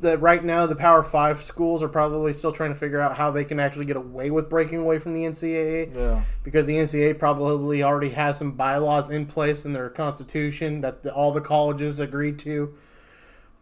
that 0.00 0.20
right 0.20 0.42
now 0.42 0.66
the 0.66 0.76
Power 0.76 1.02
Five 1.02 1.42
schools 1.42 1.82
are 1.82 1.88
probably 1.88 2.32
still 2.32 2.52
trying 2.52 2.72
to 2.72 2.78
figure 2.78 3.00
out 3.00 3.16
how 3.16 3.30
they 3.30 3.44
can 3.44 3.58
actually 3.58 3.86
get 3.86 3.96
away 3.96 4.30
with 4.30 4.48
breaking 4.48 4.78
away 4.78 4.98
from 4.98 5.14
the 5.14 5.22
NCAA. 5.22 5.96
Yeah. 5.96 6.22
Because 6.42 6.66
the 6.66 6.74
NCAA 6.74 7.18
probably 7.18 7.82
already 7.82 8.10
has 8.10 8.38
some 8.38 8.52
bylaws 8.52 9.10
in 9.10 9.26
place 9.26 9.64
in 9.64 9.72
their 9.72 9.88
constitution 9.88 10.80
that 10.82 11.02
the, 11.02 11.12
all 11.12 11.32
the 11.32 11.40
colleges 11.40 12.00
agreed 12.00 12.38
to 12.40 12.74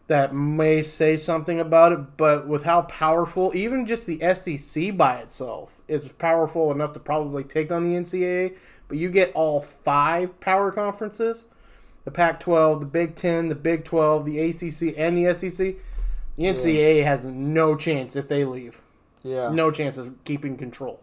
that 0.08 0.34
may 0.34 0.82
say 0.82 1.16
something 1.16 1.58
about 1.58 1.92
it, 1.92 2.16
but 2.16 2.46
with 2.46 2.62
how 2.62 2.82
powerful, 2.82 3.50
even 3.54 3.86
just 3.86 4.06
the 4.06 4.20
SEC 4.34 4.96
by 4.96 5.16
itself 5.16 5.82
is 5.88 6.12
powerful 6.12 6.70
enough 6.70 6.92
to 6.92 7.00
probably 7.00 7.42
take 7.42 7.72
on 7.72 7.82
the 7.82 7.96
NCAA. 7.96 8.56
But 8.88 8.98
you 8.98 9.10
get 9.10 9.32
all 9.34 9.62
five 9.62 10.38
power 10.38 10.70
conferences 10.70 11.46
the 12.04 12.12
Pac 12.12 12.38
12, 12.38 12.78
the 12.78 12.86
Big 12.86 13.16
10, 13.16 13.48
the 13.48 13.56
Big 13.56 13.84
12, 13.84 14.24
the 14.24 14.38
ACC, 14.38 14.94
and 14.96 15.18
the 15.18 15.34
SEC. 15.34 15.74
The 16.36 16.44
NCAA 16.44 17.04
has 17.04 17.24
no 17.24 17.74
chance 17.76 18.14
if 18.16 18.28
they 18.28 18.44
leave. 18.44 18.82
Yeah. 19.22 19.50
No 19.50 19.70
chance 19.70 19.98
of 19.98 20.12
keeping 20.24 20.56
control. 20.56 21.00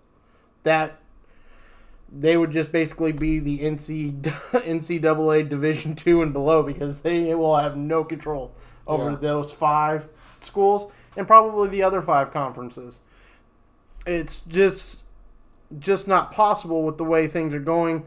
That 0.64 1.00
they 2.12 2.38
would 2.38 2.52
just 2.52 2.72
basically 2.72 3.12
be 3.12 3.40
the 3.40 3.60
NC, 3.60 4.22
NCAA 4.22 5.50
Division 5.50 5.96
two 5.96 6.22
and 6.22 6.32
below 6.32 6.62
because 6.64 7.00
they 7.02 7.34
will 7.36 7.58
have 7.58 7.76
no 7.76 8.04
control 8.04 8.54
over 8.88 9.12
Yeah. 9.12 9.18
those 9.18 9.52
five 9.52 10.08
schools 10.40 10.92
and 11.18 11.26
probably 11.28 11.70
the 11.70 11.84
other 11.84 12.02
five 12.02 12.32
conferences. 12.32 13.02
It's 14.06 14.42
just 14.42 15.06
just 15.80 16.08
not 16.08 16.32
possible 16.32 16.84
with 16.84 16.98
the 16.98 17.04
way 17.04 17.28
things 17.28 17.54
are 17.56 17.60
going. 17.60 18.06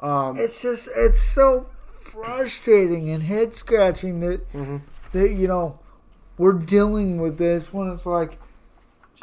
Um, 0.00 0.36
it's 0.38 0.62
just 0.62 0.88
it's 0.96 1.20
so 1.20 1.66
frustrating 1.86 3.10
and 3.10 3.22
head 3.22 3.54
scratching 3.54 4.20
that 4.20 4.40
that 5.12 5.30
you 5.30 5.48
know 5.48 5.78
we're 6.38 6.52
dealing 6.54 7.20
with 7.20 7.38
this 7.38 7.72
when 7.72 7.88
it's 7.90 8.06
like 8.06 8.38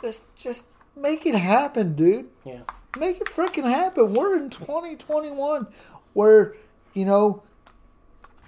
just 0.01 0.21
just 0.35 0.65
make 0.95 1.25
it 1.25 1.35
happen, 1.35 1.95
dude. 1.95 2.27
yeah. 2.45 2.61
Make 2.97 3.21
it 3.21 3.27
freaking 3.27 3.65
happen. 3.65 4.13
We're 4.13 4.35
in 4.35 4.49
2021 4.49 5.67
where 6.13 6.55
you 6.93 7.05
know 7.05 7.43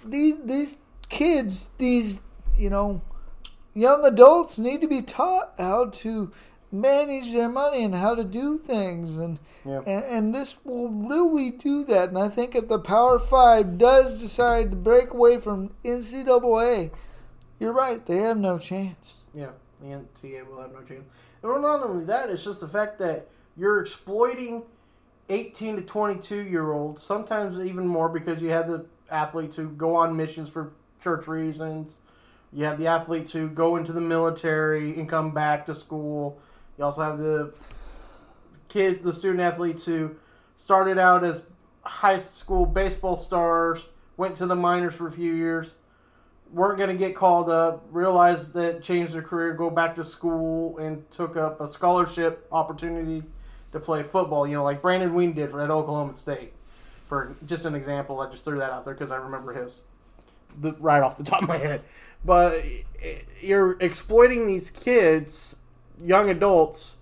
these 0.05 0.37
these 0.43 0.77
kids, 1.09 1.69
these 1.77 2.21
you 2.57 2.69
know 2.69 3.01
young 3.73 4.03
adults 4.05 4.57
need 4.57 4.81
to 4.81 4.87
be 4.87 5.01
taught 5.01 5.53
how 5.57 5.85
to 5.85 6.31
manage 6.73 7.33
their 7.33 7.49
money 7.49 7.83
and 7.83 7.93
how 7.93 8.15
to 8.15 8.23
do 8.23 8.57
things 8.57 9.17
and 9.17 9.37
Yeah. 9.65 9.81
and, 9.85 10.03
and 10.05 10.35
this 10.35 10.57
will 10.63 10.89
really 10.89 11.51
do 11.51 11.83
that 11.85 12.09
and 12.09 12.17
I 12.17 12.29
think 12.29 12.55
if 12.55 12.67
the 12.69 12.79
Power 12.79 13.19
5 13.19 13.77
does 13.77 14.19
decide 14.21 14.71
to 14.71 14.77
break 14.77 15.11
away 15.11 15.37
from 15.37 15.71
NCAA 15.83 16.91
you're 17.61 17.73
right 17.73 18.05
they 18.05 18.17
have 18.17 18.37
no 18.37 18.57
chance 18.57 19.21
Yeah, 19.33 19.51
the 19.81 19.87
NCAA 19.87 20.45
will 20.47 20.61
have 20.61 20.73
no 20.73 20.81
chance. 20.81 21.05
And 21.41 21.51
well, 21.51 21.61
not 21.61 21.83
only 21.83 22.05
that, 22.05 22.29
it's 22.29 22.43
just 22.43 22.61
the 22.61 22.67
fact 22.67 22.99
that 22.99 23.27
you're 23.57 23.81
exploiting 23.81 24.63
18 25.29 25.77
to 25.77 25.81
22 25.81 26.41
year 26.41 26.71
olds, 26.71 27.01
sometimes 27.01 27.63
even 27.65 27.87
more 27.87 28.09
because 28.09 28.41
you 28.41 28.49
have 28.49 28.67
the 28.67 28.85
athletes 29.09 29.55
who 29.55 29.69
go 29.69 29.95
on 29.95 30.15
missions 30.15 30.49
for 30.49 30.73
church 31.01 31.27
reasons. 31.27 31.99
You 32.53 32.65
have 32.65 32.77
the 32.77 32.87
athletes 32.87 33.31
who 33.31 33.47
go 33.47 33.77
into 33.77 33.93
the 33.93 34.01
military 34.01 34.97
and 34.99 35.07
come 35.07 35.31
back 35.33 35.65
to 35.67 35.75
school. 35.75 36.39
You 36.77 36.83
also 36.83 37.01
have 37.01 37.17
the 37.17 37.53
kid, 38.67 39.03
the 39.03 39.13
student 39.13 39.39
athletes 39.39 39.85
who 39.85 40.15
started 40.57 40.97
out 40.97 41.23
as 41.23 41.43
high 41.83 42.17
school 42.17 42.65
baseball 42.65 43.15
stars, 43.15 43.87
went 44.17 44.35
to 44.35 44.45
the 44.45 44.55
minors 44.55 44.93
for 44.93 45.07
a 45.07 45.11
few 45.11 45.33
years, 45.33 45.75
weren't 46.51 46.77
going 46.77 46.89
to 46.89 46.95
get 46.95 47.15
called 47.15 47.49
up, 47.49 47.85
realized 47.91 48.53
that 48.53 48.83
changed 48.83 49.13
their 49.13 49.21
career, 49.21 49.53
go 49.53 49.69
back 49.69 49.95
to 49.95 50.03
school, 50.03 50.77
and 50.77 51.09
took 51.09 51.37
up 51.37 51.61
a 51.61 51.67
scholarship 51.67 52.47
opportunity 52.51 53.23
to 53.71 53.79
play 53.79 54.03
football. 54.03 54.47
You 54.47 54.55
know, 54.55 54.63
like 54.63 54.81
Brandon 54.81 55.11
Weeden 55.11 55.35
did 55.35 55.49
for 55.49 55.61
at 55.61 55.69
Oklahoma 55.69 56.13
State. 56.13 56.53
For 57.05 57.35
just 57.45 57.65
an 57.65 57.75
example, 57.75 58.19
I 58.21 58.29
just 58.29 58.45
threw 58.45 58.59
that 58.59 58.71
out 58.71 58.85
there 58.85 58.93
because 58.93 59.11
I 59.11 59.17
remember 59.17 59.53
his 59.53 59.81
the, 60.59 60.73
right 60.73 61.01
off 61.01 61.17
the 61.17 61.23
top 61.23 61.43
of 61.43 61.47
my 61.47 61.57
head. 61.57 61.81
But 62.23 62.63
you're 63.41 63.77
exploiting 63.79 64.47
these 64.47 64.69
kids, 64.69 65.55
young 66.03 66.29
adults, 66.29 66.95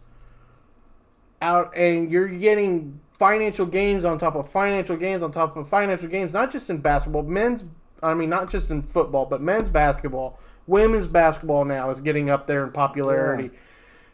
out, 1.42 1.76
and 1.76 2.10
you're 2.12 2.28
getting 2.28 3.00
financial 3.18 3.66
gains 3.66 4.06
on 4.06 4.18
top 4.18 4.36
of 4.36 4.50
financial 4.50 4.96
gains 4.96 5.22
on 5.24 5.32
top 5.32 5.58
of 5.58 5.68
financial 5.68 6.08
gains, 6.08 6.34
not 6.34 6.52
just 6.52 6.70
in 6.70 6.78
basketball, 6.78 7.24
men's, 7.24 7.66
I 8.02 8.14
mean, 8.14 8.30
not 8.30 8.50
just 8.50 8.72
in 8.72 8.82
football, 8.82 9.26
but 9.26 9.42
men's 9.42 9.70
basketball. 9.70 10.40
Women's 10.68 11.08
basketball 11.08 11.66
now 11.66 11.90
is 11.90 12.02
getting 12.02 12.30
up 12.30 12.48
there 12.48 12.64
in 12.64 12.72
popularity. 12.72 13.52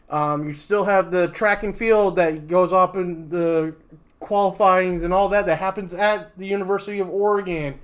Um, 0.08 0.48
you 0.48 0.54
still 0.54 0.84
have 0.84 1.10
the 1.10 1.28
track 1.28 1.62
and 1.62 1.76
field 1.76 2.16
that 2.16 2.46
goes 2.46 2.72
up 2.72 2.96
in 2.96 3.28
the 3.28 3.74
qualifyings 4.20 5.02
and 5.02 5.12
all 5.12 5.28
that 5.30 5.46
that 5.46 5.58
happens 5.58 5.92
at 5.92 6.36
the 6.38 6.46
University 6.46 6.98
of 7.00 7.08
Oregon. 7.08 7.80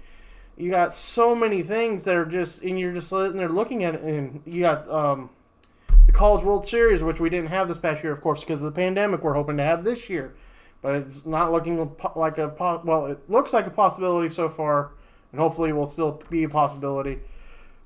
You 0.57 0.71
got 0.71 0.93
so 0.95 1.35
many 1.35 1.63
things 1.63 2.05
that 2.05 2.15
are 2.15 2.27
just, 2.27 2.63
and 2.63 2.79
you're 2.79 2.93
just 2.93 3.09
sitting 3.09 3.37
there 3.37 3.49
looking 3.49 3.85
at 3.85 3.95
it, 3.95 4.03
and 4.03 4.43
you 4.45 4.61
got 4.61 4.89
um, 4.89 5.31
the 6.07 6.13
College 6.13 6.45
World 6.45 6.67
Series, 6.67 7.03
which 7.03 7.21
we 7.21 7.31
didn't 7.31 7.49
have 7.49 7.69
this 7.69 7.79
past 7.79 8.03
year, 8.03 8.13
of 8.13 8.21
course, 8.21 8.41
because 8.41 8.61
of 8.63 8.73
the 8.73 8.79
pandemic. 8.81 9.23
We're 9.23 9.35
hoping 9.35 9.57
to 9.57 9.63
have 9.63 9.83
this 9.83 10.11
year, 10.11 10.35
but 10.83 10.95
it's 10.95 11.25
not 11.25 11.53
looking 11.53 11.97
like 12.15 12.39
a 12.39 12.49
po- 12.49 12.83
well. 12.85 13.07
It 13.07 13.19
looks 13.29 13.53
like 13.53 13.67
a 13.67 13.71
possibility 13.71 14.29
so 14.29 14.49
far, 14.49 14.93
and 15.33 15.41
hopefully 15.41 15.73
will 15.73 15.87
still 15.87 16.23
be 16.31 16.45
a 16.45 16.49
possibility. 16.49 17.21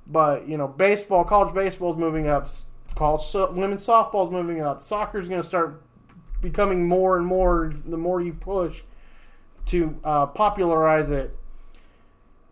But 0.07 0.49
you 0.49 0.57
know, 0.57 0.69
baseball, 0.69 1.25
college 1.25 1.55
baseball 1.55 1.93
is 1.93 1.97
moving 1.97 2.29
up. 2.29 2.47
College 2.95 3.23
so- 3.23 3.51
women's 3.53 3.87
softball 3.87 4.27
is 4.27 4.33
moving 4.33 4.61
up. 4.61 4.83
Soccer 4.83 5.19
is 5.19 5.29
going 5.29 5.41
to 5.41 5.47
start 5.47 5.83
becoming 6.41 6.87
more 6.87 7.17
and 7.17 7.27
more 7.27 7.73
the 7.85 7.97
more 7.97 8.21
you 8.21 8.33
push 8.33 8.83
to 9.67 9.99
uh, 10.05 10.27
popularize 10.27 11.11
it. 11.11 11.37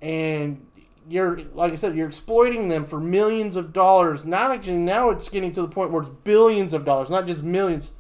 And 0.00 0.66
you're 1.09 1.40
like 1.54 1.72
I 1.72 1.76
said, 1.76 1.96
you're 1.96 2.09
exploiting 2.09 2.68
them 2.68 2.85
for 2.85 3.00
millions 3.00 3.57
of 3.57 3.72
dollars. 3.72 4.24
Now, 4.24 4.52
actually, 4.52 4.78
now 4.78 5.11
it's 5.11 5.28
getting 5.28 5.52
to 5.52 5.62
the 5.62 5.68
point 5.68 5.90
where 5.90 6.02
it's 6.02 6.11
billions 6.11 6.72
of 6.72 6.85
dollars, 6.85 7.11
not 7.11 7.26
just 7.26 7.42
millions. 7.42 7.92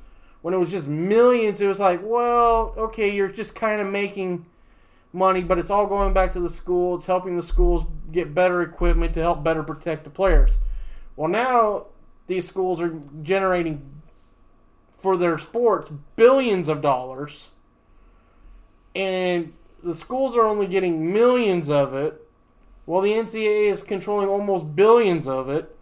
When 0.42 0.52
it 0.52 0.58
was 0.58 0.70
just 0.70 0.88
millions, 0.88 1.62
it 1.62 1.66
was 1.66 1.80
like, 1.80 2.00
well, 2.02 2.74
okay, 2.76 3.14
you're 3.14 3.28
just 3.28 3.54
kind 3.54 3.80
of 3.80 3.86
making 3.86 4.44
money, 5.14 5.42
but 5.42 5.58
it's 5.58 5.70
all 5.70 5.86
going 5.86 6.12
back 6.12 6.32
to 6.32 6.40
the 6.40 6.50
school. 6.50 6.96
It's 6.96 7.06
helping 7.06 7.36
the 7.36 7.42
schools 7.42 7.84
get 8.10 8.34
better 8.34 8.60
equipment 8.62 9.14
to 9.14 9.20
help 9.20 9.42
better 9.44 9.62
protect 9.62 10.04
the 10.04 10.10
players. 10.10 10.58
Well, 11.16 11.28
now 11.28 11.86
these 12.26 12.46
schools 12.46 12.80
are 12.80 13.00
generating 13.22 14.02
for 14.96 15.16
their 15.16 15.38
sports 15.38 15.92
billions 16.16 16.66
of 16.68 16.80
dollars, 16.80 17.50
and 18.94 19.52
the 19.82 19.94
schools 19.94 20.36
are 20.36 20.46
only 20.46 20.66
getting 20.66 21.12
millions 21.12 21.68
of 21.68 21.94
it, 21.94 22.26
while 22.86 23.02
the 23.02 23.12
NCAA 23.12 23.70
is 23.70 23.82
controlling 23.82 24.28
almost 24.28 24.74
billions 24.74 25.26
of 25.26 25.48
it, 25.48 25.76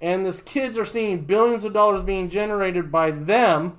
and 0.00 0.26
these 0.26 0.40
kids 0.40 0.76
are 0.76 0.84
seeing 0.84 1.20
billions 1.22 1.64
of 1.64 1.72
dollars 1.72 2.02
being 2.02 2.28
generated 2.28 2.90
by 2.92 3.10
them, 3.10 3.78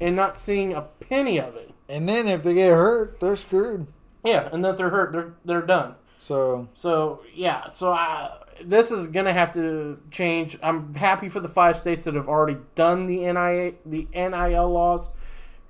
and 0.00 0.16
not 0.16 0.38
seeing 0.38 0.74
a 0.74 0.82
penny 0.82 1.38
of 1.38 1.54
it. 1.54 1.72
and 1.88 2.08
then 2.08 2.26
if 2.26 2.42
they 2.42 2.54
get 2.54 2.70
hurt 2.70 3.20
they're 3.20 3.36
screwed 3.36 3.86
Yeah, 4.26 4.48
and 4.50 4.64
that 4.64 4.76
they're 4.76 4.90
hurt, 4.90 5.12
they're 5.12 5.34
they're 5.44 5.62
done. 5.62 5.94
so 6.20 6.68
So 6.74 7.22
yeah, 7.32 7.68
so 7.68 7.92
I, 7.92 8.42
this 8.64 8.90
is 8.90 9.06
gonna 9.06 9.32
have 9.32 9.52
to 9.54 10.00
change. 10.10 10.58
I'm 10.62 10.94
happy 10.94 11.28
for 11.28 11.40
the 11.40 11.48
five 11.48 11.78
states 11.78 12.04
that 12.06 12.14
have 12.14 12.28
already 12.28 12.58
done 12.74 13.06
the 13.06 13.18
NIA, 13.18 13.74
the 13.86 14.08
NIL 14.12 14.70
laws. 14.70 15.10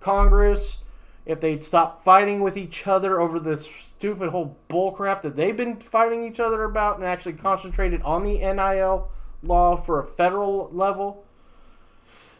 Congress, 0.00 0.78
if 1.26 1.40
they'd 1.40 1.62
stop 1.62 2.02
fighting 2.02 2.40
with 2.40 2.56
each 2.56 2.86
other 2.86 3.20
over 3.20 3.38
this 3.38 3.66
stupid 3.66 4.30
whole 4.30 4.56
bullcrap 4.70 5.20
that 5.22 5.36
they've 5.36 5.56
been 5.56 5.76
fighting 5.76 6.24
each 6.24 6.40
other 6.40 6.64
about 6.64 6.96
and 6.96 7.04
actually 7.04 7.34
concentrated 7.34 8.00
on 8.02 8.22
the 8.22 8.38
NIL 8.38 9.10
law 9.42 9.76
for 9.76 10.00
a 10.00 10.06
federal 10.06 10.70
level. 10.72 11.24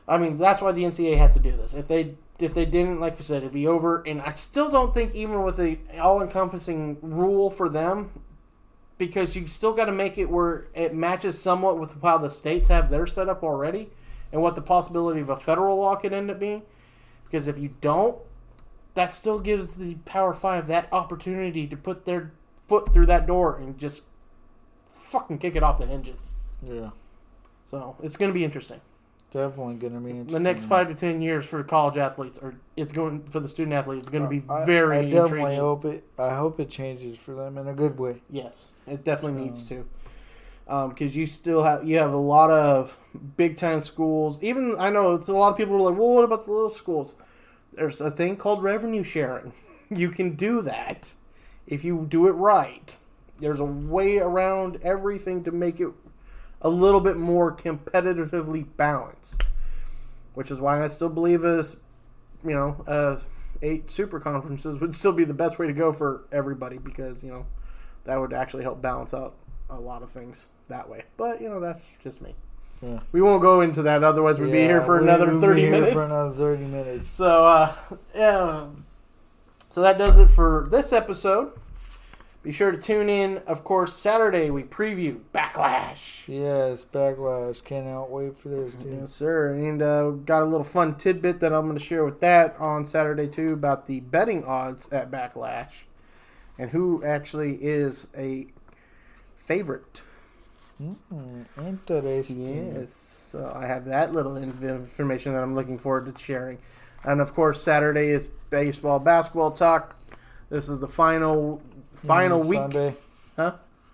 I 0.09 0.19
mean, 0.19 0.39
that's 0.39 0.63
why 0.63 0.73
the 0.73 0.85
NCAA 0.85 1.19
has 1.19 1.35
to 1.35 1.41
do 1.41 1.57
this. 1.57 1.75
If 1.75 1.89
they 1.89 2.15
if 2.39 2.55
they 2.55 2.65
didn't, 2.65 3.01
like 3.01 3.19
you 3.19 3.25
said, 3.25 3.39
it'd 3.39 3.53
be 3.53 3.67
over. 3.67 4.03
And 4.07 4.21
I 4.21 4.33
still 4.33 4.71
don't 4.71 4.93
think 4.93 5.15
even 5.15 5.43
with 5.43 5.59
a 5.59 5.79
all 5.99 6.23
encompassing 6.23 6.99
rule 7.01 7.51
for 7.51 7.69
them, 7.69 8.11
because 8.99 9.37
you've 9.37 9.53
still 9.53 9.73
got 9.73 9.87
to 9.87 9.93
make 9.93 10.19
it 10.19 10.31
where 10.31 10.67
it 10.75 10.95
matches 10.95 11.41
somewhat 11.41 11.79
with 11.79 12.01
how 12.03 12.19
the 12.19 12.31
states 12.31 12.69
have 12.69 12.91
their 12.91 13.07
setup 13.07 13.43
already, 13.43 13.91
and 14.33 14.43
what 14.43 14.55
the 14.55 14.63
possibility 14.63 15.21
of 15.21 15.29
a 15.29 15.37
federal 15.37 15.77
law 15.77 15.97
could 15.97 16.13
end 16.13 16.31
up 16.31 16.39
being. 16.39 16.63
Because 17.25 17.49
if 17.49 17.59
you 17.59 17.75
don't, 17.81 18.19
that 18.95 19.13
still 19.13 19.39
gives 19.39 19.75
the 19.75 19.95
Power 20.05 20.33
Five 20.33 20.67
that 20.69 20.89
opportunity 20.93 21.67
to 21.67 21.77
put 21.77 22.05
their 22.05 22.33
foot 22.67 22.93
through 22.93 23.07
that 23.07 23.27
door 23.27 23.57
and 23.57 23.79
just 23.79 24.03
fucking 24.95 25.39
kick 25.39 25.55
it 25.57 25.63
off 25.63 25.79
the 25.79 25.87
hinges. 25.87 26.35
Yeah, 26.63 26.91
So 27.67 27.97
it's 28.03 28.17
going 28.17 28.31
to 28.31 28.35
be 28.35 28.45
interesting. 28.45 28.81
Definitely 29.37 29.75
gonna 29.75 30.01
be 30.01 30.11
interesting. 30.11 30.33
The 30.33 30.41
next 30.41 30.65
five 30.65 30.89
to 30.89 30.95
ten 30.95 31.21
years 31.23 31.45
for 31.47 31.63
college 31.63 31.97
athletes, 31.99 32.39
or 32.39 32.55
it's 32.77 32.93
going 32.93 33.25
for 33.25 33.41
the 33.41 33.49
student 33.49 33.75
athletes, 33.75 34.05
is 34.05 34.09
going 34.09 34.25
to 34.25 34.29
be 34.31 34.43
I- 34.49 34.65
very 34.65 34.99
I, 34.99 35.03
definitely 35.05 35.39
intriguing. 35.55 35.59
hope 35.61 35.85
it. 35.85 36.05
I 36.19 36.35
hope 36.35 36.59
it 36.61 36.71
changes 36.71 37.19
for 37.19 37.35
them 37.35 37.59
in 37.59 37.69
a 37.69 37.75
good 37.75 37.99
way. 37.99 38.23
Yes, 38.31 38.71
it 38.87 39.05
definitely 39.05 39.43
needs 39.45 39.69
to, 39.69 39.87
um, 40.69 40.89
because 40.91 41.15
you 41.15 41.27
still 41.27 41.63
have 41.63 41.87
you 41.87 41.99
have 41.99 42.13
a 42.13 42.17
lot 42.17 42.51
of 42.51 42.97
big 43.37 43.57
time 43.57 43.81
schools. 43.81 44.43
Even 44.43 44.77
I 44.79 44.91
know 44.91 45.15
it's 45.15 45.29
a 45.29 45.33
lot 45.35 45.51
of 45.51 45.57
people 45.57 45.77
are 45.77 45.91
like, 45.91 45.99
well, 45.99 46.09
what 46.15 46.25
about 46.25 46.45
the 46.47 46.53
little 46.53 46.71
schools? 46.71 47.15
There's 47.75 48.01
a 48.01 48.11
thing 48.11 48.37
called 48.37 48.63
revenue 48.63 49.03
sharing. 49.03 49.53
You 49.89 50.09
can 50.09 50.35
do 50.35 50.63
that 50.63 51.15
if 51.69 51.85
you 51.85 52.07
do 52.09 52.27
it 52.27 52.33
right. 52.33 52.97
There's 53.39 53.61
a 53.61 53.65
way 53.65 54.19
around 54.19 54.81
everything 54.83 55.45
to 55.45 55.53
make 55.53 55.79
it 55.79 55.91
a 56.67 56.69
little 56.69 57.01
bit 57.01 57.17
more 57.17 57.55
competitively 57.55 58.67
balanced, 58.77 59.45
which 60.35 60.51
is 60.51 60.61
why 60.61 60.83
I 60.83 60.89
still 60.89 61.09
believe 61.09 61.45
as 61.45 61.77
you 62.45 62.55
know, 62.55 62.85
uh, 62.89 63.21
eight 63.63 63.89
super 63.89 64.19
conferences 64.19 64.81
would 64.81 64.93
still 64.93 65.13
be 65.13 65.25
the 65.25 65.33
best 65.33 65.61
way 65.61 65.69
to 65.69 65.73
go 65.73 65.93
for 65.93 66.25
everybody 66.33 66.79
because 66.79 67.23
you 67.23 67.31
know 67.31 67.47
that 68.05 68.17
would 68.17 68.33
actually 68.33 68.65
help 68.65 68.83
balance 68.83 69.15
out 69.15 69.37
a 69.71 69.79
lot 69.79 70.03
of 70.03 70.11
things 70.11 70.49
that 70.69 70.89
way. 70.89 71.05
But 71.17 71.41
you 71.41 71.49
know, 71.49 71.61
that's 71.61 71.83
just 72.03 72.21
me. 72.21 72.35
Yeah. 72.83 72.99
We 73.13 73.23
won't 73.23 73.43
go 73.43 73.61
into 73.61 73.83
that, 73.83 74.03
otherwise 74.03 74.41
we'd 74.41 74.51
be 74.51 74.59
here 74.59 74.83
for 74.83 74.99
another 74.99 75.35
thirty 75.35 75.71
minutes. 75.71 75.93
For 75.93 76.03
another 76.03 76.35
thirty 76.35 76.65
minutes. 76.65 77.07
So, 77.07 77.47
uh, 77.47 77.75
yeah. 78.13 78.67
So 79.71 79.83
that 79.83 79.99
does 79.99 80.19
it 80.19 80.29
for 80.31 80.67
this 80.69 80.93
episode. 80.93 81.53
Be 82.47 82.53
sure 82.53 82.71
to 82.71 82.79
tune 82.79 83.09
in. 83.09 83.39
Of 83.39 83.65
course, 83.65 83.93
Saturday 83.93 84.51
we 84.51 84.63
preview 84.63 85.19
Backlash. 85.35 86.29
Yes, 86.29 86.85
backlash. 86.85 87.65
Cannot 87.65 88.09
wait 88.09 88.39
for 88.39 88.51
this, 88.51 88.75
dude. 88.75 89.01
Yes, 89.01 89.13
sir. 89.13 89.49
And 89.49 89.83
uh, 89.83 90.11
got 90.11 90.43
a 90.43 90.45
little 90.45 90.63
fun 90.63 90.95
tidbit 90.95 91.41
that 91.41 91.53
I'm 91.53 91.67
going 91.67 91.77
to 91.77 91.85
share 91.85 92.05
with 92.05 92.21
that 92.21 92.55
on 92.61 92.87
Saturday 92.87 93.27
too 93.27 93.53
about 93.53 93.89
the 93.89 93.99
betting 93.99 94.45
odds 94.45 94.93
at 94.93 95.11
Backlash 95.11 95.87
and 96.57 96.71
who 96.71 97.03
actually 97.05 97.55
is 97.55 98.07
a 98.17 98.47
favorite. 99.45 100.03
Interesting. 101.59 102.75
Yes. 102.77 102.93
So 102.93 103.53
I 103.61 103.67
have 103.67 103.87
that 103.87 104.15
little 104.15 104.37
information 104.37 105.35
that 105.35 105.43
I'm 105.43 105.57
looking 105.57 105.81
forward 105.81 106.15
to 106.15 106.23
sharing. 106.23 106.59
And 107.03 107.21
of 107.21 107.35
course, 107.35 107.61
Saturday 107.61 108.11
is 108.11 108.29
baseball, 108.51 109.01
basketball 109.01 109.51
talk. 109.51 109.97
This 110.49 110.69
is 110.69 110.79
the 110.79 110.87
final 110.87 111.61
final 111.97 112.41
Mm, 112.41 112.47
week. 112.49 112.59
Sunday. 112.59 112.95
Huh? 113.37 113.53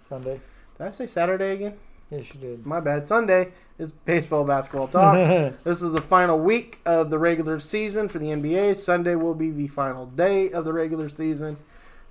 Sunday. 0.08 0.40
Did 0.78 0.86
I 0.86 0.90
say 0.90 1.06
Saturday 1.06 1.52
again? 1.52 1.74
Yes, 2.10 2.34
you 2.34 2.40
did. 2.40 2.66
My 2.66 2.80
bad. 2.80 3.06
Sunday 3.06 3.52
is 3.78 3.92
baseball, 3.92 4.44
basketball 4.44 4.88
talk. 4.88 5.14
this 5.64 5.80
is 5.82 5.92
the 5.92 6.00
final 6.02 6.38
week 6.38 6.80
of 6.84 7.08
the 7.10 7.18
regular 7.18 7.58
season 7.58 8.08
for 8.08 8.18
the 8.18 8.26
NBA. 8.26 8.76
Sunday 8.76 9.14
will 9.14 9.34
be 9.34 9.50
the 9.50 9.68
final 9.68 10.06
day 10.06 10.50
of 10.50 10.64
the 10.64 10.72
regular 10.72 11.08
season. 11.08 11.56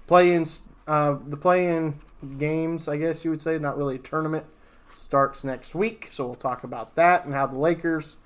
Play-in, 0.07 0.45
uh, 0.87 1.17
the 1.27 1.37
play-in 1.37 1.95
games, 2.39 2.87
I 2.87 2.97
guess 2.97 3.23
you 3.23 3.29
would 3.31 3.41
say, 3.41 3.57
not 3.59 3.77
really 3.77 3.95
a 3.95 3.99
tournament, 3.99 4.45
starts 4.95 5.43
next 5.43 5.75
week. 5.75 6.09
So 6.11 6.25
we'll 6.25 6.35
talk 6.35 6.63
about 6.63 6.95
that 6.95 7.25
and 7.25 7.33
how 7.33 7.47
the 7.47 7.57
Lakers 7.57 8.17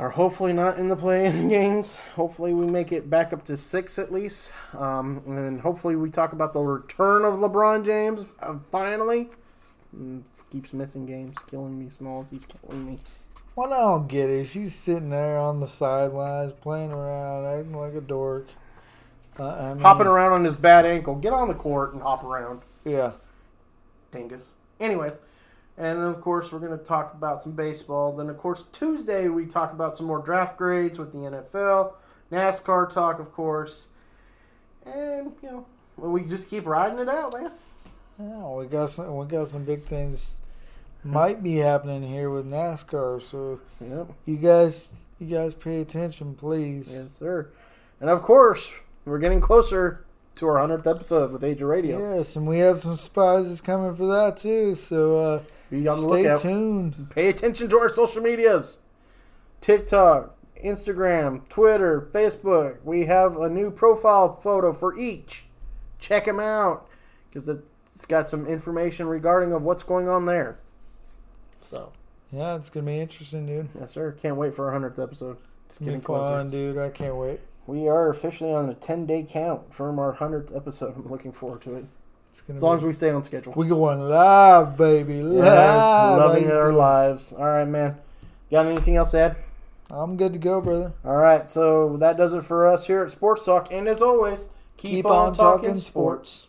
are 0.00 0.08
hopefully 0.08 0.54
not 0.54 0.78
in 0.78 0.88
the 0.88 0.96
play-in 0.96 1.48
games. 1.50 1.96
Hopefully 2.16 2.54
we 2.54 2.66
make 2.66 2.90
it 2.90 3.10
back 3.10 3.32
up 3.34 3.44
to 3.44 3.56
six 3.56 3.98
at 3.98 4.10
least, 4.10 4.52
um, 4.72 5.22
and 5.26 5.36
then 5.36 5.58
hopefully 5.58 5.94
we 5.94 6.10
talk 6.10 6.32
about 6.32 6.54
the 6.54 6.60
return 6.60 7.24
of 7.24 7.34
LeBron 7.34 7.84
James 7.84 8.24
uh, 8.40 8.54
finally. 8.72 9.28
Mm, 9.96 10.22
keeps 10.50 10.72
missing 10.72 11.04
games, 11.04 11.36
killing 11.50 11.78
me. 11.78 11.90
Smalls, 11.96 12.28
he's 12.30 12.46
killing 12.46 12.86
me. 12.86 12.98
What 13.56 13.72
I 13.72 13.80
don't 13.80 14.08
get 14.08 14.30
is 14.30 14.52
he's 14.52 14.74
sitting 14.74 15.10
there 15.10 15.36
on 15.38 15.60
the 15.60 15.68
sidelines 15.68 16.52
playing 16.52 16.92
around, 16.92 17.44
acting 17.44 17.74
like 17.74 17.94
a 17.94 18.00
dork. 18.00 18.48
Uh, 19.38 19.48
I 19.48 19.74
mean, 19.74 19.82
Hopping 19.82 20.06
around 20.06 20.32
on 20.32 20.44
his 20.44 20.54
bad 20.54 20.86
ankle. 20.86 21.14
Get 21.14 21.32
on 21.34 21.48
the 21.48 21.54
court 21.54 21.92
and 21.92 22.00
hop 22.02 22.24
around, 22.24 22.62
Yeah. 22.86 23.12
dingus. 24.12 24.52
Anyways, 24.80 25.20
and 25.76 25.98
then 25.98 26.06
of 26.06 26.20
course 26.20 26.52
we're 26.52 26.58
going 26.58 26.76
to 26.78 26.84
talk 26.84 27.14
about 27.14 27.42
some 27.42 27.52
baseball. 27.52 28.16
Then 28.16 28.28
of 28.28 28.38
course 28.38 28.64
Tuesday 28.72 29.28
we 29.28 29.46
talk 29.46 29.72
about 29.72 29.96
some 29.96 30.06
more 30.06 30.20
draft 30.20 30.56
grades 30.56 30.98
with 30.98 31.12
the 31.12 31.18
NFL, 31.18 31.92
NASCAR 32.30 32.92
talk, 32.92 33.18
of 33.18 33.32
course, 33.32 33.88
and 34.84 35.32
you 35.42 35.48
know 35.50 35.66
well, 35.96 36.10
we 36.12 36.22
just 36.24 36.48
keep 36.48 36.66
riding 36.66 36.98
it 36.98 37.08
out, 37.08 37.34
man. 37.34 37.50
Yeah, 38.18 38.48
we 38.48 38.66
got 38.66 38.90
some. 38.90 39.16
We 39.16 39.26
got 39.26 39.48
some 39.48 39.64
big 39.64 39.80
things 39.80 40.34
might 41.02 41.42
be 41.42 41.56
happening 41.56 42.02
here 42.02 42.30
with 42.30 42.46
NASCAR. 42.46 43.22
So 43.22 43.60
Yep. 43.80 44.08
you 44.26 44.36
guys, 44.36 44.94
you 45.18 45.34
guys 45.34 45.54
pay 45.54 45.80
attention, 45.80 46.34
please. 46.34 46.88
Yes, 46.92 47.12
sir. 47.12 47.48
And 48.00 48.10
of 48.10 48.22
course 48.22 48.72
we're 49.04 49.18
getting 49.18 49.40
closer 49.40 50.04
to 50.36 50.46
our 50.46 50.58
hundredth 50.58 50.86
episode 50.86 51.32
with 51.32 51.42
Age 51.42 51.60
of 51.62 51.68
Radio. 51.68 52.16
Yes, 52.16 52.36
and 52.36 52.46
we 52.46 52.58
have 52.58 52.80
some 52.80 52.96
surprises 52.96 53.60
coming 53.60 53.94
for 53.94 54.06
that 54.06 54.36
too. 54.36 54.74
So 54.74 55.18
uh, 55.18 55.42
Be 55.70 55.86
on 55.88 55.98
the 55.98 56.08
stay 56.08 56.22
lookout. 56.22 56.40
tuned. 56.40 57.10
Pay 57.10 57.28
attention 57.28 57.68
to 57.68 57.78
our 57.78 57.88
social 57.88 58.22
medias 58.22 58.80
TikTok, 59.60 60.36
Instagram, 60.64 61.48
Twitter, 61.48 62.08
Facebook. 62.12 62.78
We 62.84 63.06
have 63.06 63.36
a 63.38 63.48
new 63.48 63.70
profile 63.70 64.34
photo 64.42 64.72
for 64.72 64.98
each. 64.98 65.44
Check 65.98 66.24
them 66.24 66.40
out 66.40 66.88
because 67.28 67.48
it's 67.48 68.06
got 68.06 68.28
some 68.28 68.46
information 68.46 69.06
regarding 69.06 69.52
of 69.52 69.62
what's 69.62 69.82
going 69.82 70.08
on 70.08 70.26
there. 70.26 70.58
So, 71.64 71.92
Yeah, 72.32 72.56
it's 72.56 72.68
gonna 72.70 72.86
be 72.86 72.98
interesting, 73.00 73.46
dude. 73.46 73.68
yes, 73.78 73.92
sir. 73.92 74.12
Can't 74.12 74.36
wait 74.36 74.54
for 74.54 74.66
our 74.66 74.72
100th 74.80 74.98
episode. 74.98 75.36
It's 75.68 75.78
getting 75.78 76.00
closer. 76.00 76.30
fun, 76.38 76.50
dude. 76.50 76.78
I 76.78 76.88
can't 76.88 77.16
wait. 77.16 77.40
We 77.66 77.86
are 77.88 78.08
officially 78.08 78.52
on 78.52 78.68
a 78.68 78.74
10 78.74 79.06
day 79.06 79.24
count 79.28 79.72
from 79.72 79.98
our 79.98 80.14
100th 80.16 80.54
episode. 80.56 80.96
I'm 81.04 81.10
looking 81.10 81.32
forward 81.32 81.60
to 81.62 81.74
it. 81.76 81.84
As 82.48 82.62
long 82.62 82.76
be, 82.76 82.80
as 82.80 82.84
we 82.84 82.92
stay 82.94 83.10
on 83.10 83.22
schedule. 83.22 83.52
we 83.56 83.68
going 83.68 84.00
live, 84.00 84.76
baby. 84.76 85.22
Live. 85.22 85.44
Yes, 85.44 86.18
loving 86.18 86.50
our 86.50 86.72
lives. 86.72 87.32
All 87.32 87.44
right, 87.44 87.66
man. 87.66 87.96
Got 88.50 88.66
anything 88.66 88.96
else 88.96 89.12
to 89.12 89.18
add? 89.18 89.36
I'm 89.90 90.16
good 90.16 90.32
to 90.32 90.38
go, 90.38 90.60
brother. 90.60 90.92
All 91.04 91.16
right, 91.16 91.50
so 91.50 91.96
that 91.98 92.16
does 92.16 92.32
it 92.32 92.44
for 92.44 92.66
us 92.66 92.86
here 92.86 93.02
at 93.02 93.10
Sports 93.10 93.44
Talk. 93.44 93.72
And 93.72 93.88
as 93.88 94.02
always, 94.02 94.48
keep, 94.76 95.06
on, 95.06 95.34
talking, 95.34 95.76
sports. 95.76 96.48